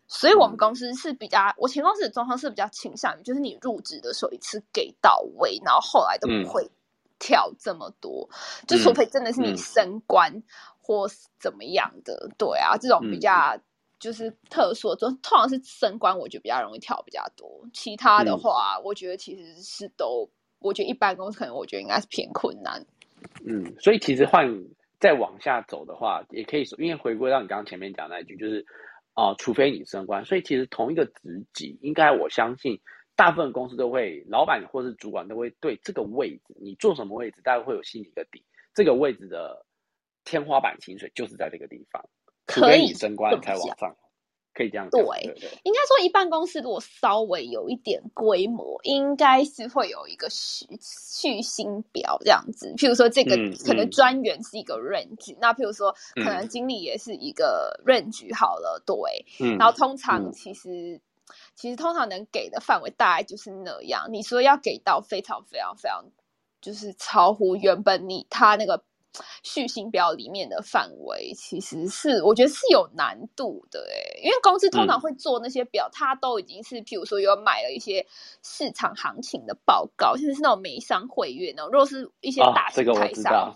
[0.08, 6.70] 所以我们公司是比较，我前公司的状况是比较倾向于，就是你入职的时候一次给到位，然后后来都嗯不会
[7.18, 8.28] 跳这么多，
[8.66, 10.42] 就除非真的是你嗯升官
[10.80, 13.58] 或是怎么样的，对啊，这种比嗯较
[13.98, 17.66] 就是特殊的，通常是升官，我觉得比较容易跳比较多。
[17.72, 22.84] 其他的嗯话，我觉得其实是都，我觉得一般公司可能我觉得应该是偏困难。
[23.44, 24.46] 嗯，所以其实换
[25.00, 28.64] 再往下走的话，也可以说，因为回归到你刚刚前面讲那一句，就是
[29.14, 32.78] 啊、呃除非你升官，所以其实同一个职级，应该我相信
[33.16, 38.44] 大部分公司都会，老板或是主管都会对这个位置，你做什么位置，大家会有心里一个底，
[38.74, 39.64] 这个位置的
[40.24, 42.04] 天花板薪水就是在这个地方，
[42.46, 43.96] 除可以非你升官才往上，
[44.52, 52.74] 可以这样讲，对对对，应该说，一办公室如果稍微有一点规模，应该是会有一个续续薪表这样子。
[52.76, 58.94] 譬如说，这个嗯可能嗯专员是一个 range，、那譬如说，可嗯能经理也是一个 range 好了，对。
[59.40, 61.00] 嗯，然后通常嗯其实、
[61.54, 64.06] 其实通常能给的范围大概就是那样。
[64.12, 66.04] 你说要给到非常非常非常，
[66.60, 68.84] 就是超乎原本你他那个
[69.42, 78.06] 续薪表里面的范围，其实是我觉得是有难度的诶，因为公司通常嗯会做那些表，它都已经是譬如说有买了一些
[78.42, 81.64] 市场行情的报告，甚至是那种美商会员哦。
[81.70, 82.92] 如果是一些啊大，型这个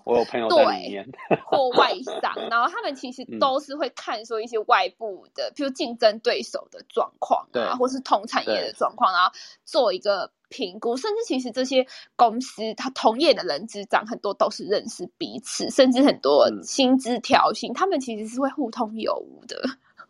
[0.04, 1.06] 我我有朋友在里面，
[1.50, 3.38] 或外商， 然后他们其实嗯。
[3.40, 8.78] 都是会看说一些外部的，譬如竞争对手的状况啊，或是同产业的对。
[8.78, 9.32] 状况，然后
[9.64, 10.94] 做一个评估。
[10.98, 11.86] 甚至其实这些
[12.16, 19.56] 公司，它同业的人资长很多都是认识彼此，甚至很多嗯薪资调薪，他们其实是会互通有无的。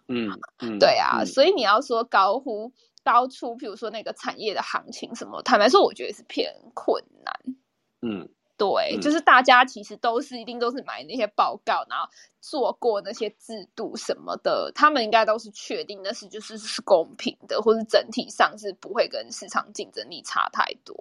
[0.08, 0.28] 嗯
[0.58, 2.72] 嗯，对啊，嗯所以你要说高呼
[3.04, 7.54] 高出，譬如说那个产业的行情什么，坦白说，我觉得是偏困难。
[8.02, 8.28] 嗯
[8.60, 12.06] 对，嗯就是大家其实都是一定都是买那些报告，然后
[12.42, 20.94] 做过那些制度什么的，他们应该都是确定那是就是是公平的，或是整体上是不会跟市场竞争力差太多。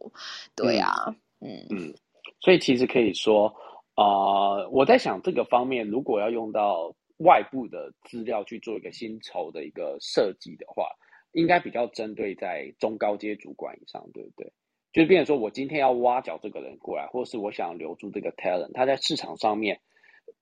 [0.55, 1.93] 对啊，嗯嗯，
[2.39, 3.53] 所以其实可以说，
[3.95, 10.85] 呃，我在想这个方面，如果要用到外部的资料去做一个薪酬的一个设计的话，
[11.33, 14.53] 应该比较针对在中高阶主管以上，对不对？
[14.91, 19.79] 就是变成说我今天要挖角这个人过来，或是我想留住这个 talent，他在市场上面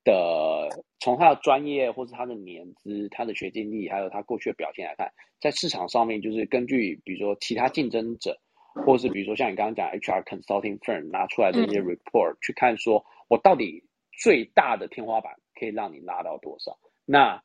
[0.03, 0.69] 的
[0.99, 8.37] 从他的专业或是他的年资、他的学经历，还有他过去的表现来看，在市场上面就是根据比如说其他竞争者，
[8.85, 13.83] 或是比如说像你刚刚讲 HR consulting firm 拿出来的一些 report、去看，说我到底
[14.13, 16.77] 最大的天花板可以让你拉到多少？
[17.05, 17.41] 那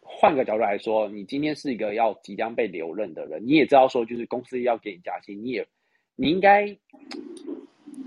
[0.00, 5.66] 换个角度来说，你今天是一个要即将被留任的人，你也知道说，就是公司要给你加薪，你也
[6.16, 6.66] 你应该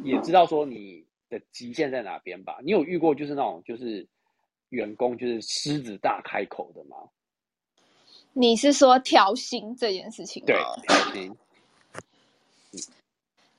[0.04, 2.60] 也知道说你的极限在哪边吧？
[2.64, 4.08] 你有遇过就是那种就是
[4.70, 6.98] 员工就是狮子大开口的吗？
[8.34, 10.48] 你是说调薪这件事情吗？
[10.48, 10.56] 对，
[10.88, 11.36] 调薪，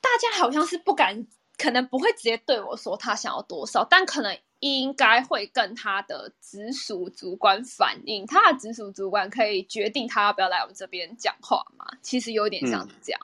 [0.01, 1.25] 大家好像是不敢，
[1.57, 11.85] 可能不会直接对我说他想要多少，但可能应该会跟他的直属主管反映，他的直属主管可以决定他要不要来我们这边讲话嘛。
[12.01, 13.21] 其实有点像是这样。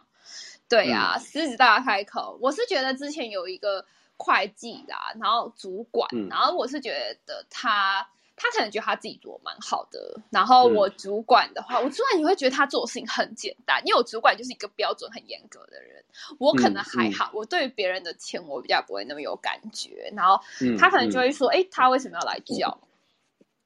[0.70, 3.86] 对呀、狮子大开口，我是觉得之前有一个
[4.18, 8.07] 会计啦，然后主管，嗯然后我是觉得他。
[8.39, 16.05] 他可能觉得他自己做得蛮好的，然后我主管的话，我主管也会觉得他做的事情很简单，因为我主管就是一个标准很严格的人，
[16.38, 22.78] 我可能还好，我对别人的钱我比较不会那么有感觉，然后嗯他可能就会说，哎、他为什么要来叫？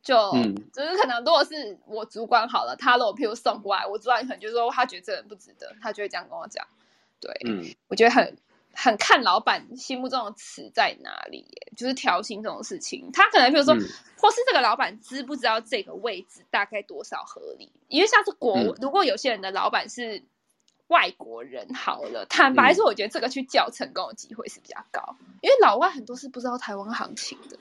[0.01, 6.65] 就、嗯就是可能如果是我主管好了，他如果譬如送过来，我主管可能就说他觉得这人不值得，他就会这样跟我讲。
[7.21, 8.35] 对，嗯我觉得很
[8.73, 13.79] 很看老板心目中的词在哪里耶，就是调薪这种事情，他可能比如说，嗯
[14.17, 17.71] 或是这个老板知不知道这个位置大概多少合理？
[17.87, 20.23] 因为像是国，嗯如果有些人的老板是
[20.87, 27.57] 外国人，好了，坦白嗯说，我觉得这个去叫成功的机会是比较高，因为老外很多是不知道台湾行情的。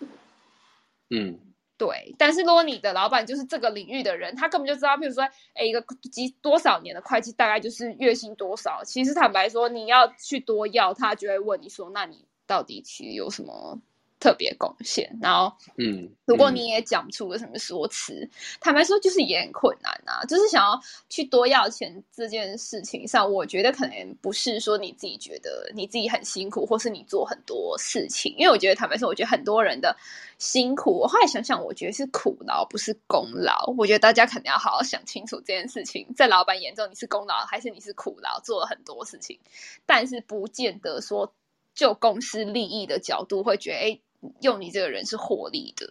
[1.11, 1.39] 嗯
[1.81, 5.25] 对，但是如果你的老板就是这个领域的人，他根本就知道，譬如说，
[5.55, 8.85] 哎，一个几多少年的会计大概就是月薪多少。
[8.85, 13.81] 其实坦白说，你要去多要，他就会问你说，那你到底其实有什么？
[14.21, 18.29] 特别贡献，然后，嗯，如果你也讲不出个什么说辞，
[18.61, 20.23] 坦白说就是也很困难啊。
[20.29, 28.35] 就是想要去多要钱这件事情上，我觉得可能不是说你自己觉得你自己很辛苦，或是你做很多事情。
[28.37, 29.97] 因为我觉得坦白说，我觉得很多人的
[30.37, 33.73] 辛苦，我后来想想，我觉得是苦劳，不是功劳。
[33.79, 39.41] 我觉得大家肯定要好好想清楚这件事情，在老板眼中你是功劳还是你是苦劳，做了很多事情，
[39.87, 41.33] 但是不见得说
[41.75, 44.01] 就公司利益的角度会觉得，哎。
[44.43, 45.87] 用你这个人是获利的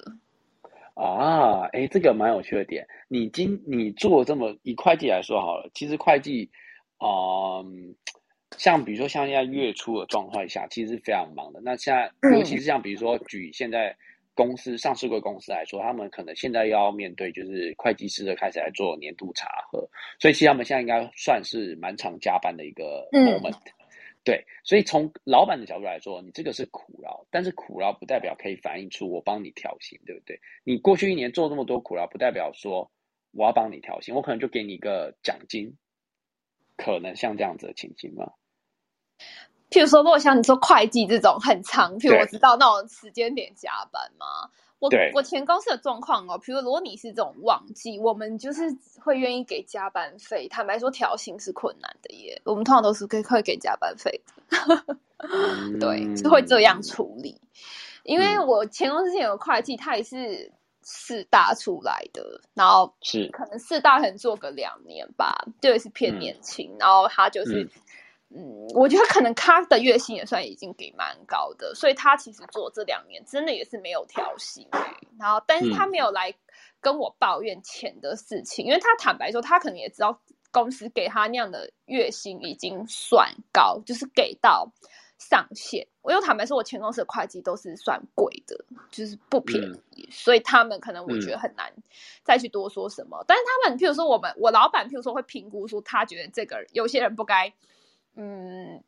[0.94, 2.86] 啊，哎，这个蛮有趣的点。
[3.08, 6.50] 你今你做这么以会计来说好了，其实会计，
[7.00, 7.96] 嗯，
[8.58, 11.62] 像比如说像现在月初的状态下，其实是非常忙的。
[11.64, 13.96] 那现在尤其是像比如说举现在
[14.36, 19.80] 公司上市贵公司来说，他们可能现在要面对就是会计师的开始来做年度查核，
[20.20, 23.56] 所以其实他们现在应该算是蛮常加班的一个 moment。
[24.24, 30.40] 对，所以从老板的角度来说，你这个是苦劳，但是苦劳不代表可以反映出我帮你调薪，对不对？
[30.64, 32.92] 你过去一年做这么多苦劳，不代表说
[33.32, 35.78] 我要帮你调薪，我可能就给你一个奖金，
[36.78, 38.34] 可能像这样子的情形吗？
[39.70, 44.26] 譬如说，如果像你说会计这种很长，譬如我知道那种时间点加班吗？
[44.80, 48.62] 我我前公司的状况哦，比如如果你是这种旺季，我们就是
[49.04, 50.48] 会愿意给加班费。
[50.48, 54.98] 坦白说，调薪是困难的耶，我们通常都是可以会给加班费的。
[55.80, 57.40] 对，是会这样处理。
[58.04, 60.52] 因为我前公司有个会计，他也是
[60.82, 67.70] 四大出来的，然后是可能四大可能做个两年吧，就是偏年轻，然后他就是。
[68.32, 74.68] 嗯，我觉得可能他的月薪也算已经给蛮高的，所以他其实做这两年真的也是没有调薪
[75.18, 76.32] 然后，但是他没有来
[76.80, 80.22] 跟我抱怨钱的事情，因为他坦白说，他可能也知道
[80.52, 84.72] 公司给他那样的月薪已经算高，就是给到
[85.18, 85.88] 上限。
[86.04, 88.56] 我又坦白说，我前公司的会计都是算贵的，
[88.92, 89.60] 就是不便
[89.96, 91.74] 宜，所以他们可能我觉得很难
[92.24, 93.26] 再去多说什么。
[93.28, 97.52] 但是他们，譬如说我们我老板，譬如说会评估说，他觉得这个有些人不该。
[98.22, 98.84] 嗯，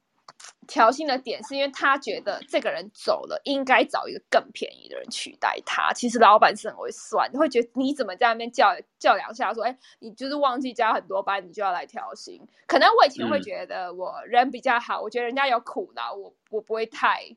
[0.68, 5.94] 调薪的点是因为他觉得这个人走了，应该找一个更便宜的人取代他。
[5.94, 12.46] 其实老板是很会算，会觉得你怎么在那边叫叫两下，说哎，你就是忘记加很多班，你就要来调薪。
[12.68, 17.34] 可能我以前会觉得我人比较好，我觉得人家有苦劳，我我不会太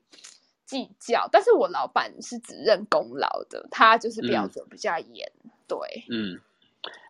[0.66, 1.28] 计较。
[1.30, 5.30] 但是我老板是只认功劳的，他就是标准比较严。
[5.68, 5.78] 对，
[6.10, 6.40] 嗯。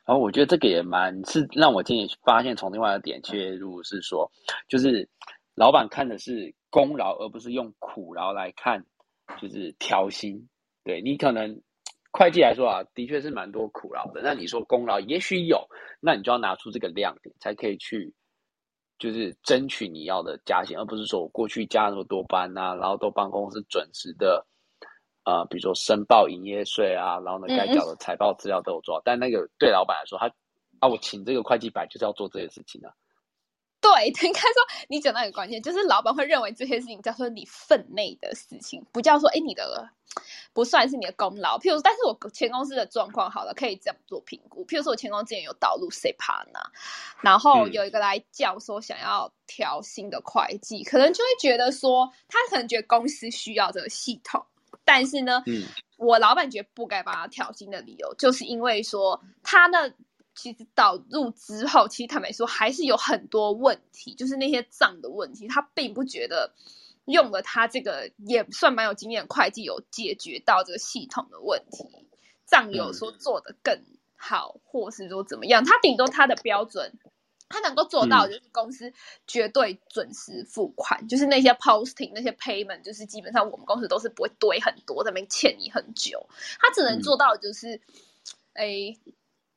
[0.06, 4.30] 然后我觉得这个也蛮是让我今天发现从另外一个点切入，是说，
[4.68, 5.08] 就是
[5.54, 8.84] 老板看的是功劳，而不是用苦劳来看，
[9.40, 10.48] 就是调薪。
[10.84, 11.58] 对你可能
[12.12, 14.20] 会计来说啊，的确是蛮多苦劳的。
[14.22, 15.66] 那你说功劳也许有，
[16.00, 18.12] 那你就要拿出这个亮点，才可以去
[18.98, 24.46] 就是争取你要的加薪，而不是说我过去加那么多班啊，然后都帮公司准时的。
[25.24, 30.30] 呃，比如说申报营业税啊，然后呢，该缴的财报资料都有做，但那个对老板来说，他
[30.80, 32.92] 啊，我请这个会计白就是要做这些事情啊。
[33.80, 39.88] 对，应该说你讲到一个关键，就是老板会认为这些事情叫做你分内的事情，不叫说哎你的
[40.54, 41.58] 不算是你的功劳。
[41.58, 44.64] 譬如，但是我前公司的状况好了，可以这样做评估。
[44.66, 46.16] 譬如说，我前公司之前有导入 SAP
[47.20, 54.44] 然后有一个来叫说想要调新的会计，可能就会觉得说他可能觉得公司需要这个系统。
[54.84, 55.64] 但是呢，嗯，
[55.96, 59.90] 我老板觉得不该把他调薪的理由，就是因为说他呢，
[60.34, 66.52] 其实导入之后，其实坦白说还是有很多问题，就是那些账的问题，他并不觉得
[67.06, 71.84] 用了他这个也算蛮有经验的会计有解决到这个系统的问题，
[72.46, 73.82] 账有说做的更
[74.16, 76.92] 好，或是说怎么样，他顶多他的标准。
[77.54, 78.92] 他能够做到就是公司
[79.26, 86.28] 绝对准时付款，就是那些 posting 那些 payment，就是基本上我们公司都是不会堆很多，在那边欠你很久。
[86.58, 87.80] 他只能做到就是，
[88.54, 88.96] 哎，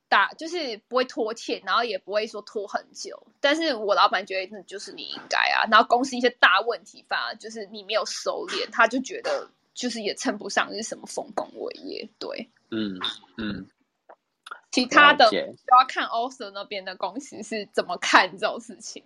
[0.08, 3.28] 打就是不会拖欠，然后也不会说拖很久。
[3.42, 12.08] 但是我老板觉得就是你应该啊，然后公司一些大问题反而就是你没有收敛，他就觉得就是也称不上是什么丰功伟业。
[12.20, 13.00] 对，嗯
[13.38, 13.68] 嗯。
[14.72, 19.04] 其他的就要看 o s 那边的公司是怎么看这种事情。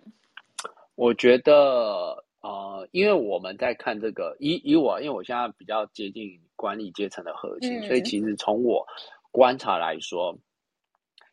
[0.96, 8.86] 我觉得，呃，因为我们在看这个，以以我，因为我现在比较接近管理阶层的核心，所以其实从我
[9.30, 10.36] 观察来说，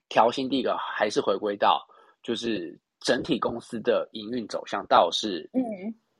[0.07, 1.85] 调薪第一个还是回归到，
[2.23, 5.61] 就是整体公司的营运走向，到底是嗯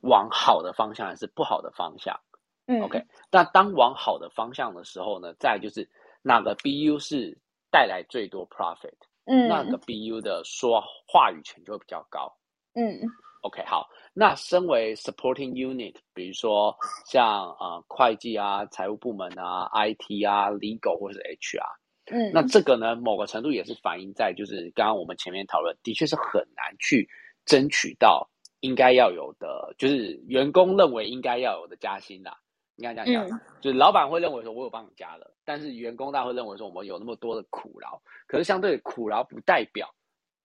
[0.00, 2.18] 往好的方向还是不好的方向。
[2.66, 3.02] 嗯，OK。
[3.30, 5.88] 那当往好的方向的时候呢，再就是。
[6.22, 7.34] 哪个 BU 是
[7.70, 8.92] 带来最多 profit，
[9.26, 12.32] 嗯，那个 BU 的说话语权就会比较高。
[12.74, 13.00] 嗯
[13.42, 21.64] OK，好，那身为 supporting unit，比如说像呃会计啊、财务部门啊、IT 啊、legal 或者是 HR，
[22.12, 27.08] 嗯，那这个呢，某个程度也是反映在就是刚刚我们前面讨论，的确是很难去
[27.46, 28.28] 争取到
[28.60, 32.36] 应该要有的，就是员工认为应该要有的加薪啦。
[32.80, 33.40] 应该这样讲，嗯。
[33.60, 39.94] 就是老板会认为说我有帮你加了，但是员工大会认为说我们有那么多的苦劳，可是相对的苦劳不代表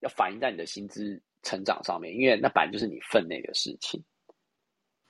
[0.00, 4.04] 要反映在你的薪资成长上面，因为那本来就是你分内的事情。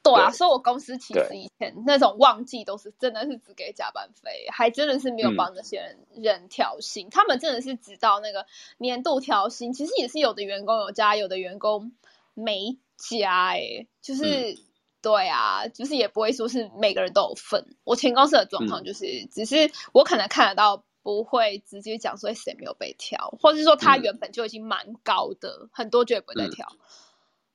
[0.03, 0.37] 对啊，对。
[0.37, 5.37] 所以我公司其实以前那种旺季都是真的是只给加班费，还真的是没有嗯。
[5.37, 7.09] 帮那些人、人调薪。
[7.11, 8.47] 他们真的是直到那个
[8.79, 11.91] 年度调薪，其实也是有的员工有加，有的员工
[12.35, 14.59] 没加、欸，就是、嗯
[15.07, 17.77] 对啊，就是也不会说是每个人都有份。
[17.85, 20.85] 我前公司的状况嗯就是，只是我可能看得到。
[21.07, 26.73] 不会直接讲说谁没有被挑，或者是说他嗯原本就已经蛮高的，很多就也不会再嗯调。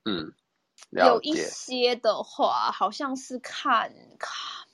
[0.05, 0.33] 嗯，
[0.91, 1.35] 有一。
[1.35, 4.67] 些的话，好像是看看，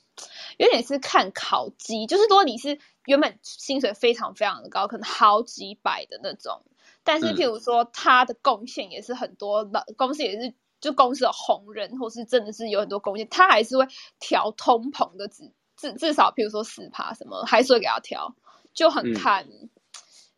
[0.60, 6.62] 有点是看考绩，就是如果你是原本薪水非常非常的高，可能好几百的那种，
[7.04, 13.88] 但是嗯譬如说他的贡献也是很多，老公司也是就公司的红人，或是真的是有很多贡献，他还是会
[14.20, 18.36] 调通膨的至至至少譬如说四趴什么，还是会给他调，
[18.74, 19.48] 就很嗯看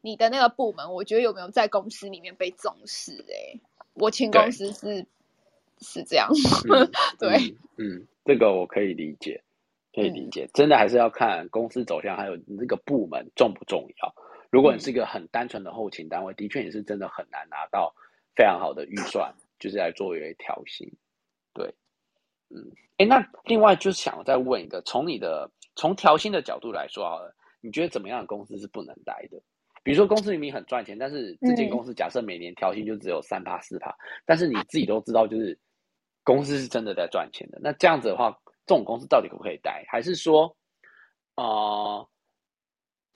[0.02, 3.62] 你的那个部门，我觉得有没有在公司里面被重视、欸。
[3.96, 5.06] 我前公司是
[5.82, 6.30] 是这样，
[6.72, 7.36] 嗯 对，
[7.78, 9.44] 嗯，嗯，这个我可以理解，
[9.94, 10.50] 可以理嗯解。
[10.54, 14.14] 真的还是要看公司走向，还有你这个部门重不重要。
[14.50, 17.94] 如果你是一个很单纯的后勤单位，的确也是真的很难拿到
[18.36, 20.90] 非常好的预算，就是来作为调薪。
[21.54, 21.74] 对，
[22.50, 29.42] 嗯，哎，那另外就是想再问一个，从你的从调薪的角度来说好了，你觉得怎么样的公司是不能待的？
[29.82, 33.96] 比如说公司明明很赚钱，但是这间嗯公司假设每年调薪就只有三趴四趴，
[34.26, 35.58] 但是你自己都知道，就是
[36.24, 37.58] 公司是真的在赚钱的。
[37.62, 38.30] 那这样子的话，
[38.66, 39.86] 这种公司到底可不可以待？
[39.88, 40.56] 还是说，
[41.36, 42.08] 呃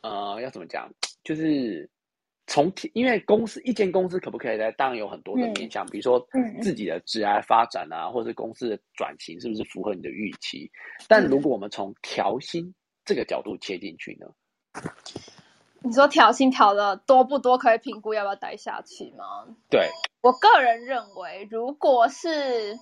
[0.01, 0.89] 呃，要怎么讲？
[1.23, 1.89] 就是
[2.45, 10.69] 从因为公司一间公司可不可以来，当然有很多的面向，比如说嗯自己的职业发展啊，或者是公司的转型是不是符合你的预期？
[11.07, 12.73] 但如果我们从调薪
[13.05, 14.27] 这个角度切进去呢？
[15.85, 19.45] 你说调薪调的多不多，可以评估要不要待下去吗？
[19.69, 19.89] 对，
[20.21, 22.73] 我个人认为，如果是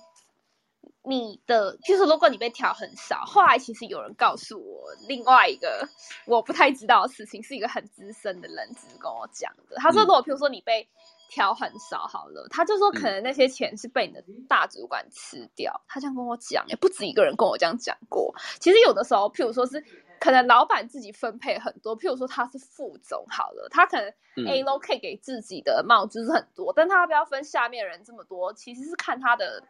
[1.04, 5.88] 你的，就是如果你被调很少，后来其实有人告诉我另外一个
[6.26, 9.76] 我不太知道的事情，是一个很资深的人只是跟我讲的。
[9.76, 10.88] 他说，嗯如果譬如说你被
[11.28, 15.80] 调很少好了，他就说可能那些钱是被你的大主管吃掉。
[15.88, 18.32] 他这样跟我讲，也不止一个人跟我这样讲过。
[18.60, 19.82] 其实有的时候，譬如说是
[20.20, 29.64] 可能老板自己分配很多，譬如说他是副总好了，他可能嗯 A l o 可以给自己的帽子是很多，但他要不要分下面人这么多，其实是看他的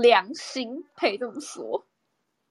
[0.00, 1.86] 良心，可以这么说。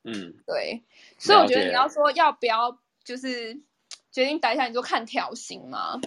[0.03, 0.83] 嗯对，
[1.17, 3.59] 所以我觉得你要说要不要就是
[4.11, 5.99] 决定待下，你就看调薪嘛。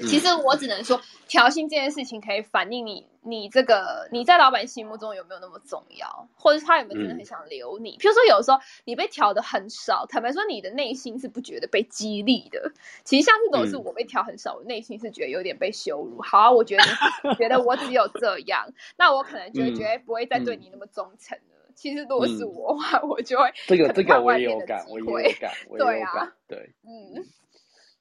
[0.00, 7.96] 嗯其实我只能说，调薪这件事情可以反映你你这个你在老板心目中有没有那么重要，或者是他有没有真的很想留你。
[7.98, 12.72] 譬如说，有时候你被调的很少，坦白说，你的内心是不觉得被激励的。
[13.04, 16.20] 其实像这种是嗯我被调很少，我内心是觉得有点被羞辱。
[16.22, 16.82] 好啊，我觉得
[17.22, 18.66] 你 觉得我只有这样，
[18.98, 21.70] 那我可能就觉得不会再对嗯你那么忠诚了。
[21.74, 27.24] 其实如果是嗯我的话，我就会这个这个我看外面的也有感，我也有感，对啊有感，对，嗯。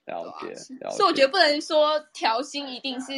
[0.06, 0.48] 了解，
[0.80, 0.98] 了解。
[0.98, 3.14] 所以我觉得不能说调薪一定是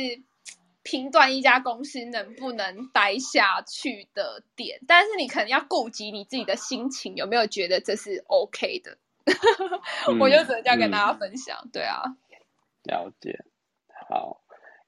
[0.83, 8.97] 评断一家公司能不能待下去的点，但是你可能要顾及你自己的心情，有没有觉得这是 OK 的？
[10.19, 11.57] 我就只能这样跟大家分享。
[11.73, 12.03] 对啊，
[12.83, 13.35] 了解。
[14.07, 14.39] 好，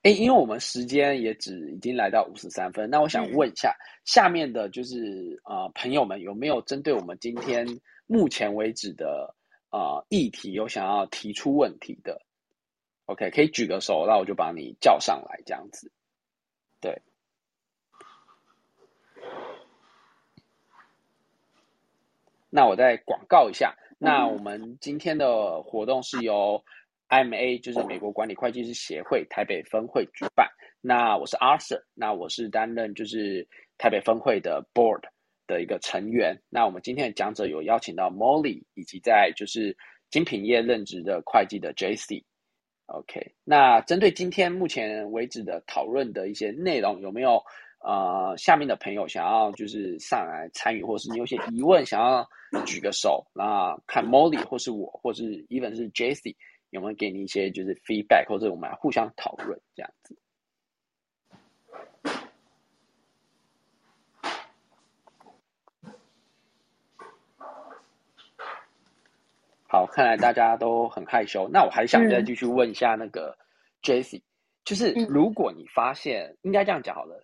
[0.04, 3.76] 哎，因为我们时间也只已经来到五十三分，那我想问一下，
[4.06, 7.66] 下面的就是呃朋友们有没有针对我们今天
[8.06, 9.34] 目前为止的
[9.70, 12.22] 呃议题有想要提出问题的
[13.06, 15.92] ？OK，可以举个手，那我就把你叫上来，这样子。
[16.82, 17.02] 对。
[22.50, 26.64] 那我再广告一下，那我们今天的活动是由
[27.10, 30.50] MA，就是美国管理会计师协会台北分会举办。
[30.80, 33.48] 那我是 Arthur，那我是担任就是
[33.78, 35.04] 台北分会的 Board
[35.48, 36.40] 的一个成员。
[36.50, 39.76] 那我们今天的讲者有邀请到 Molly，以及在就是
[40.12, 42.24] 精品业任职的会计的 JC。
[42.86, 47.44] OK，那针对今天目前为止的讨论的一些内容，有没有
[47.80, 52.26] 呃下面的朋友想要就是上来参与，或是你有些疑问想要
[52.66, 56.36] 举个手，那看 Molly 或是我，或是 even 是 J C，
[56.70, 60.18] 有没有给你一些就是 feedback，或者我们来互相讨论这样子。
[69.70, 71.48] 好，看来大家都很害羞。
[71.50, 73.38] 那我还想再继续问一下那个
[73.82, 74.22] Jesse，、
[74.64, 77.24] 就是如果你发现，应该这样讲好了，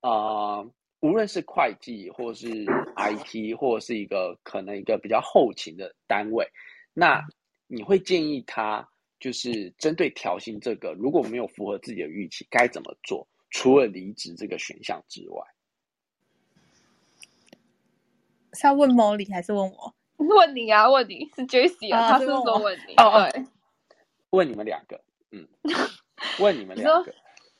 [0.00, 0.70] 呃，
[1.00, 2.46] 无论是会计或是
[2.96, 6.44] IT，或者是一个可能一个比较后勤的单位，
[6.92, 7.24] 那
[7.68, 8.88] 你会建议他
[9.20, 13.26] 就是针对调薪这个，如果没有符合自己的预期，该怎么做？
[13.50, 15.46] 除了离职这个选项之外，
[18.52, 19.94] 是要问 Molly 还是问我？
[20.28, 23.46] 问你啊，问你是 Jesse 啊，他是说问你，对，
[24.30, 25.00] 问你们两个，
[25.32, 25.46] 嗯，
[26.38, 27.12] 问你们两个，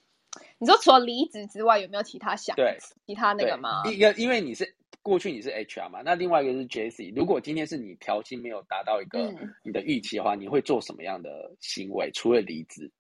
[0.59, 3.83] 你说除了离职之外，有没有其他想对其他那对个吗？
[3.87, 7.13] 一个因为你是过去你是 HR 嘛，那另外一个是 Jesse。
[7.15, 12.11] 如果今天是你调薪没有达到一个嗯你的预期的话，你会做什么样的行为？
[12.15, 12.91] 除了离职，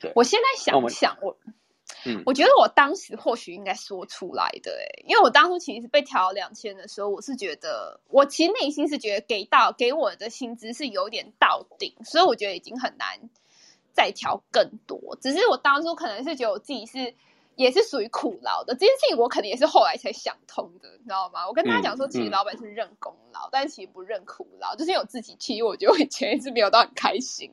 [0.00, 1.36] 对我现在想我们想想，我
[2.06, 13.18] 嗯我觉得我当时或许应该说出来的、欸，因为我当初其实被调两千的时候，我是觉得，我其实内心是觉得给到给我的薪资是有点到顶，所以我觉得已经很难
[13.92, 15.16] 再调更多。
[15.20, 17.14] 只是我当初可能是觉得我自己是
[17.56, 21.46] 也是属于苦劳的这件事情，我可能也是后来才想通的，你知道吗？
[21.48, 27.50] 我跟大家讲说，嗯其实嗯老板是认功劳，但其实不认苦劳，就是因为我自己其实我觉得我以前是没有到很开心，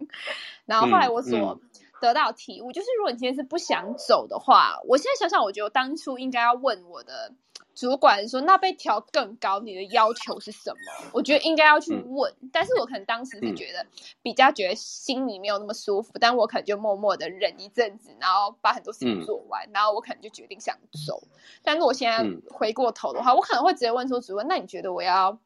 [0.66, 1.38] 然后后来我所。
[1.38, 1.62] 嗯
[2.02, 7.32] 得到体悟，就是如果你今天是不想走的话，我现在想想，我觉得我当初应该要问我的
[7.76, 11.10] 主管说，那被调更高，你的要求是什么？
[11.14, 13.86] 我觉得应该要去问，但是我可能当时是觉得
[14.22, 20.76] 比较觉得心里没有那么舒服，但我可能就默默的忍一阵子，然后把很多事情做完，然后我可能就决定想
[21.08, 21.22] 走。
[21.64, 25.40] 但是我现在嗯回过头的话，我可能会直接问说，主管，那你觉得我要？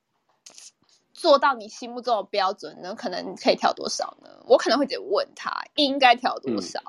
[1.16, 2.94] 做到你心目中的标准呢？
[2.94, 4.30] 可能可以调多少呢？
[4.46, 6.82] 我可能会直接问他应该调多少，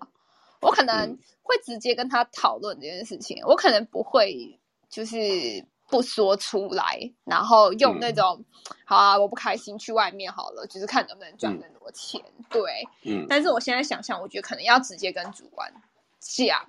[0.61, 4.59] 我可能嗯会直接跟他讨论这件事情，我可能不会
[4.91, 8.45] 就是不说出来，然后用那种、
[8.85, 12.21] 好啊，我不开心去外面好了，就是看能不能赚更多钱。
[12.51, 15.73] 对，嗯但是我现在想想，我觉得可能要直接跟主管
[16.19, 16.67] 讲，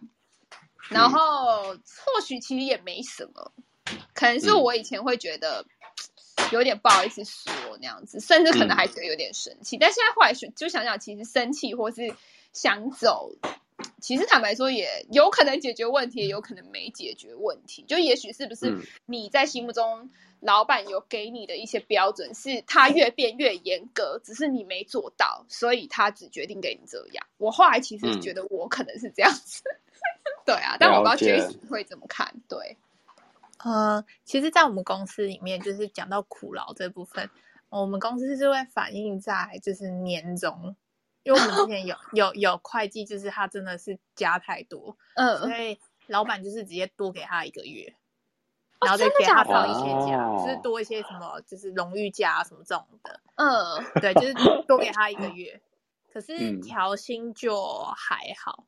[0.89, 3.51] 然后或许其实也没什么，
[4.13, 5.65] 可能是我以前会觉得。
[6.51, 9.77] 有点不好意思说那样子，甚至可能还觉得有点生气。
[9.77, 12.13] 但现在后来就想想，其实生气或是
[12.53, 13.31] 想走，
[14.01, 17.83] 其实坦白说也有可能解决问题，也有可能没解决问题。
[17.87, 27.25] 就也许是不是嗯你在心目中老板有给你的一些标准，是他越变越严格，只是你没做到，所以他只决定给你这样。
[27.37, 29.63] 我后来其实觉得我可能是这样子，
[30.45, 32.77] 对啊，但我不知道了解 Jason 会怎么看，对。
[33.59, 37.29] 呃，其实，在我们公司里面，就是讲到苦劳这部分，
[37.69, 40.75] 我们公司是会反映在就是年终，
[41.23, 47.95] 因为我们之前有 有有会计，就是他真的是加太多，嗯，所以老板就是直接多给他一个月，
[48.79, 54.33] 哦然后再给他假的放一些假，哦就是多一些什么，就是荣誉假啊什么这种的，嗯， 对，就是
[54.67, 55.59] 多给他一个月。
[56.13, 57.55] 可是嗯调薪就
[57.95, 58.65] 还好，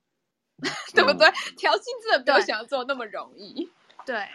[0.93, 1.27] 对不对？
[1.57, 3.71] 调薪真的不要想要做那么容易。
[4.10, 4.28] 对，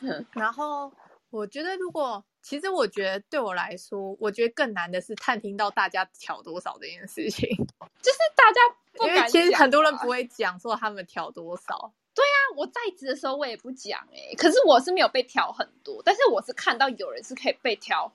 [0.00, 0.92] 嗯 然后
[1.30, 7.48] 我觉得，如果其实我觉得对我来说，我觉得更难的是探听到大家调多少这件事情，
[8.02, 8.60] 就是大家
[8.94, 11.92] 不敢因为其实很多人啊不会讲说他们调多少。
[12.12, 18.12] 对啊我在职的时候我也不讲哎、可是我是没有被调很多，但是我是看到有人是可以被调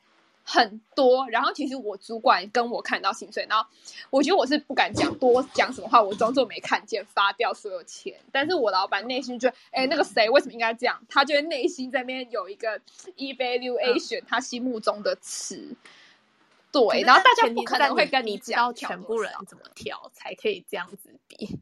[0.48, 3.68] 很多，然后其实我主管跟我看到薪水，然后
[4.12, 8.16] 我觉得我是不敢讲多讲什么话，我装作没看见，发掉所有钱。
[8.32, 11.02] 但是我老板内心就觉得，哎、那个谁为什么应该这样？
[11.10, 12.80] 他就会内心在那边有一个
[13.18, 15.76] evaluation，、他心目中的词。
[16.72, 21.58] 对，然后大家不可能会跟你讲全部人怎么调，才可以这样子比。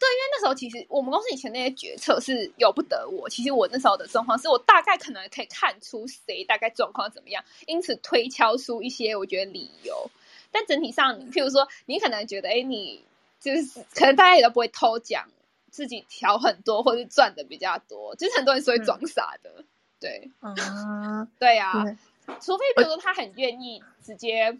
[0.00, 3.28] 那时候其实我们公司以前那些决策是由不得我。
[3.28, 10.10] 其实我那时候的状况是我大概可能可以看出谁大概状况怎么样，因此推敲出一些我觉得理由。
[10.52, 13.04] 但整体上，譬如说，你可能觉得，哎，你
[13.40, 15.28] 就是可能大家也都不会偷讲
[15.70, 19.64] 自己调很多，或者是赚的比较多，就是很多人是会装傻的。
[19.98, 21.98] 对嗯，对啊，嗯
[22.40, 24.58] 除非比如说他很愿意直接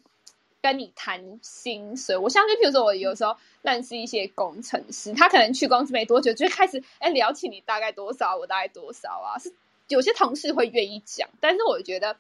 [0.67, 9.53] 跟你谈薪水，我相信，譬如说我有时候认识一些工程师，他可能去公司没多久就开始哎聊起你大概多少，我大概多少啊，是
[9.87, 12.17] 有些同事会愿意讲，但是我觉得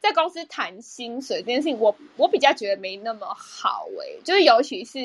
[0.00, 4.98] 在公司谈薪水这件事情，我我比较觉得没那么好诶、就是尤其是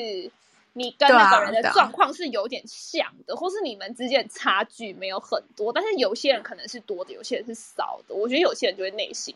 [0.72, 8.16] 你跟那个人的状况是有点像的，或是你们之间的差距没有很多，但是有些人可能是多的，有些人是少的。
[8.16, 9.32] 我觉得有些人就会内心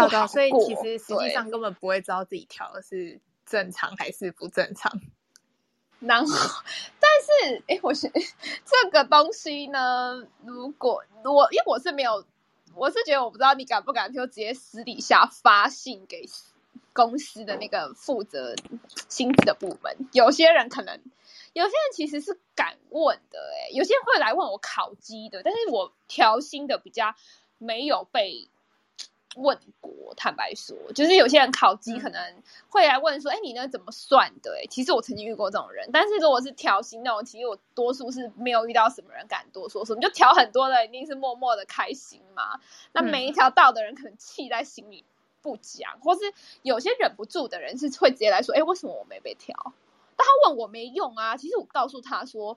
[0.00, 5.00] 对对，所以其实实际上根本不会知道自己调的是正常还是不正常。
[6.00, 6.62] 然后，
[7.00, 7.10] 但
[7.50, 12.24] 是哎，我是这个东西呢，如果我因为我是没有，
[12.74, 16.28] 我是觉得我不知道你敢不敢就直接私底下发信给。
[16.96, 18.54] 公司的那个负责
[19.08, 21.00] 薪资的部门，有些人可能，
[21.52, 27.16] 有些人其实是敢问的，哎，有些人会来问我考绩的，但是我调薪的比较
[27.58, 28.48] 没有被
[29.36, 29.92] 问过。
[30.16, 34.56] 坦白说，就是有些人考级可能会来问说，哎，你那怎么算的？
[34.56, 42.60] 哎，其实我曾经遇过这种人，但是如果是调薪那种，其实我多数是没有遇到什么人敢多说什么，就调很多的，一定是默默的开心嘛。
[42.92, 45.04] 那每一条到的人可能气在心里。
[45.42, 46.20] 不讲，或是
[46.62, 49.54] 有些忍不住的人是会直接来说：“哎，为什么我没被调？”
[50.16, 51.36] 但他问我没用啊。
[51.36, 52.56] 其实我告诉他说：“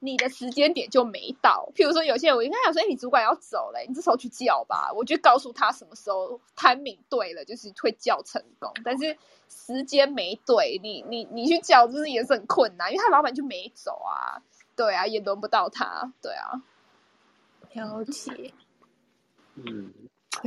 [0.00, 8.72] 你的时间点就没到。”譬如说，有些人我应该想说：“哎，你主管要走了，你这时候去叫吧。”我就告诉他什么时候 timing 对了，就是会叫成功。
[8.84, 9.16] 但是
[9.48, 14.42] 时间没对，你你你去叫，就是也是很困难，因为他老板就没走啊。
[14.76, 16.12] 对啊，也轮不到他。
[16.22, 16.62] 对啊，
[17.72, 18.52] 了解。
[19.54, 19.92] 嗯。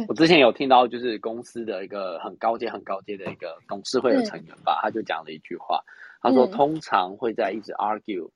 [0.07, 5.83] 我之前有听到，就是公司的一个很高阶、很高阶的一个董事会的成员吧，他就讲了一句话，
[6.21, 8.29] 他说：“通常会在一直 argue，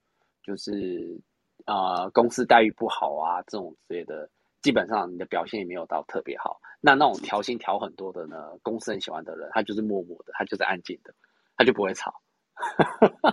[0.45, 1.19] 就是
[1.65, 4.29] 啊，公司待遇不好啊，这种之类的，
[4.61, 6.59] 基本上你的表现也没有到特别好。
[6.81, 11.11] 那那种调薪调很多的呢，公司很喜欢的人，他就是默默的，他就是安静的，
[11.57, 12.21] 他就不会吵。”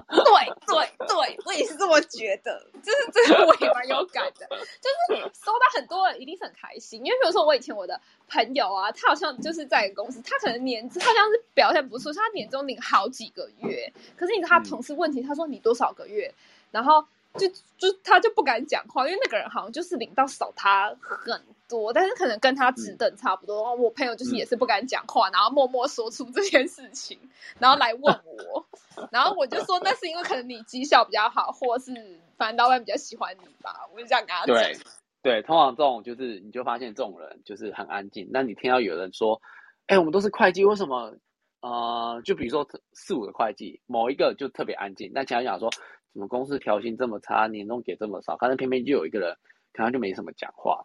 [0.09, 0.25] 对
[0.67, 4.47] 对对，我也是这么觉得，就是这个我也蛮有感的。
[4.49, 16.35] 就是收到很多人一定是很开心，因为比如说我以前我的朋友啊，他好像就是在公司，他可能年他好像是表现不错，他年终领好几个月，可是你他同事问题，他说你多少个月，
[16.73, 17.07] 然后。
[17.39, 17.49] 就
[17.79, 23.75] 就他就不敢讲话，因为那个人好像就是领到少他很多，但是可能跟他职等差不多。
[23.75, 27.19] 我朋友就是也是不敢讲话，然后默默说出这件事情，
[27.59, 28.67] 然后来问我，
[29.11, 34.55] 然后我就说那是因为可能你绩效比较好，或是反正老板比较喜欢你吧，我就这样跟他讲。
[34.55, 34.77] 对
[35.23, 38.29] 对，通常这种就是你就发现这种人就是很安静。
[38.31, 39.41] 那你听到有人说，
[39.87, 41.15] 哎，我们都是会计，为什么？
[41.63, 45.71] 呃，就比如说四五个会计，某一个就特别安静，那其他讲说。
[46.13, 49.37] 什么公司调薪这么差，年终给这么少，可是偏偏就有一个人，
[49.73, 50.85] 可能就没什么讲话。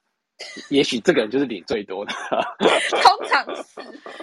[0.69, 2.13] 也许这个人就是领最多的。
[3.01, 3.81] 通常是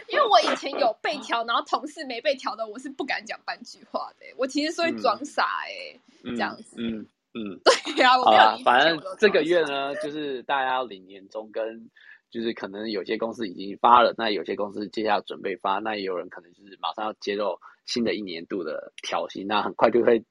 [0.08, 4.26] 因为我以前有被调，然后同事没被调的，我是不敢讲半句话的。
[4.38, 6.76] 我其实是会装傻哎，这样子。
[6.78, 7.58] 嗯嗯，
[7.96, 8.64] 对呀，我没有。
[8.64, 11.90] 反正这个月呢，就是大家要领年终，跟
[12.30, 20.24] 就是可能有些公司已经发了，那有些公司接下来准备发，那也有人可能就是马上要接受新的一年度的调薪，那很快就会。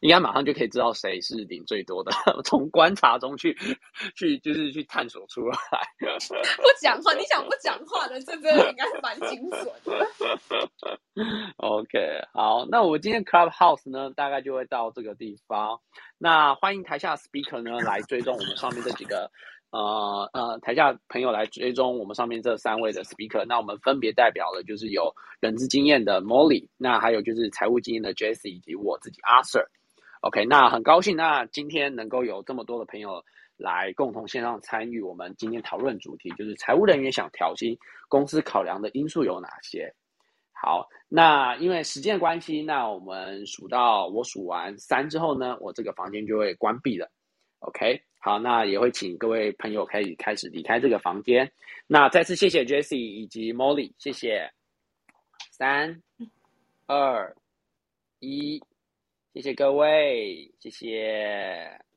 [0.00, 2.10] 应该马上就可以知道谁是领最多的，
[2.44, 3.56] 从观察中去
[4.16, 5.58] 去就是去探索出来。
[6.00, 10.06] 不讲话，你想不讲话的，这个应该是蛮精准的。
[11.58, 11.98] OK，
[12.32, 15.78] 好，那我今天 Clubhouse 呢，大概就会到这个地方。
[16.16, 19.30] 那欢迎台下 Speaker 呢来追踪我们上面这几个
[19.70, 23.44] 呃呃台下朋友来追踪我们上面这三位的 Speaker。
[23.46, 29.66] 那我们分别代表了就是有人资经验的 Molly，那还有就是财务经验的 Jesse 以及我自己 Arthur。
[30.20, 33.24] OK，那很高兴，那今天能够有这么多的朋友
[33.56, 37.74] 来共同线上参与我们今天讨论主题，就是财务人员想调薪，
[38.06, 39.90] 公司考量的因素有哪些？
[40.52, 47.10] 好，那因为时间关系，那我们数到我数完三之后呢，我这个房间就会关闭了。
[47.60, 51.50] OK，好，那也会请各位朋友可以开始离开这个房间。
[51.86, 54.50] 那再次谢谢 Jessie 以及 Molly，谢谢。
[55.50, 56.02] 三、
[56.86, 57.34] 二、
[58.18, 58.62] 一。
[59.32, 61.89] 谢谢各位，谢谢。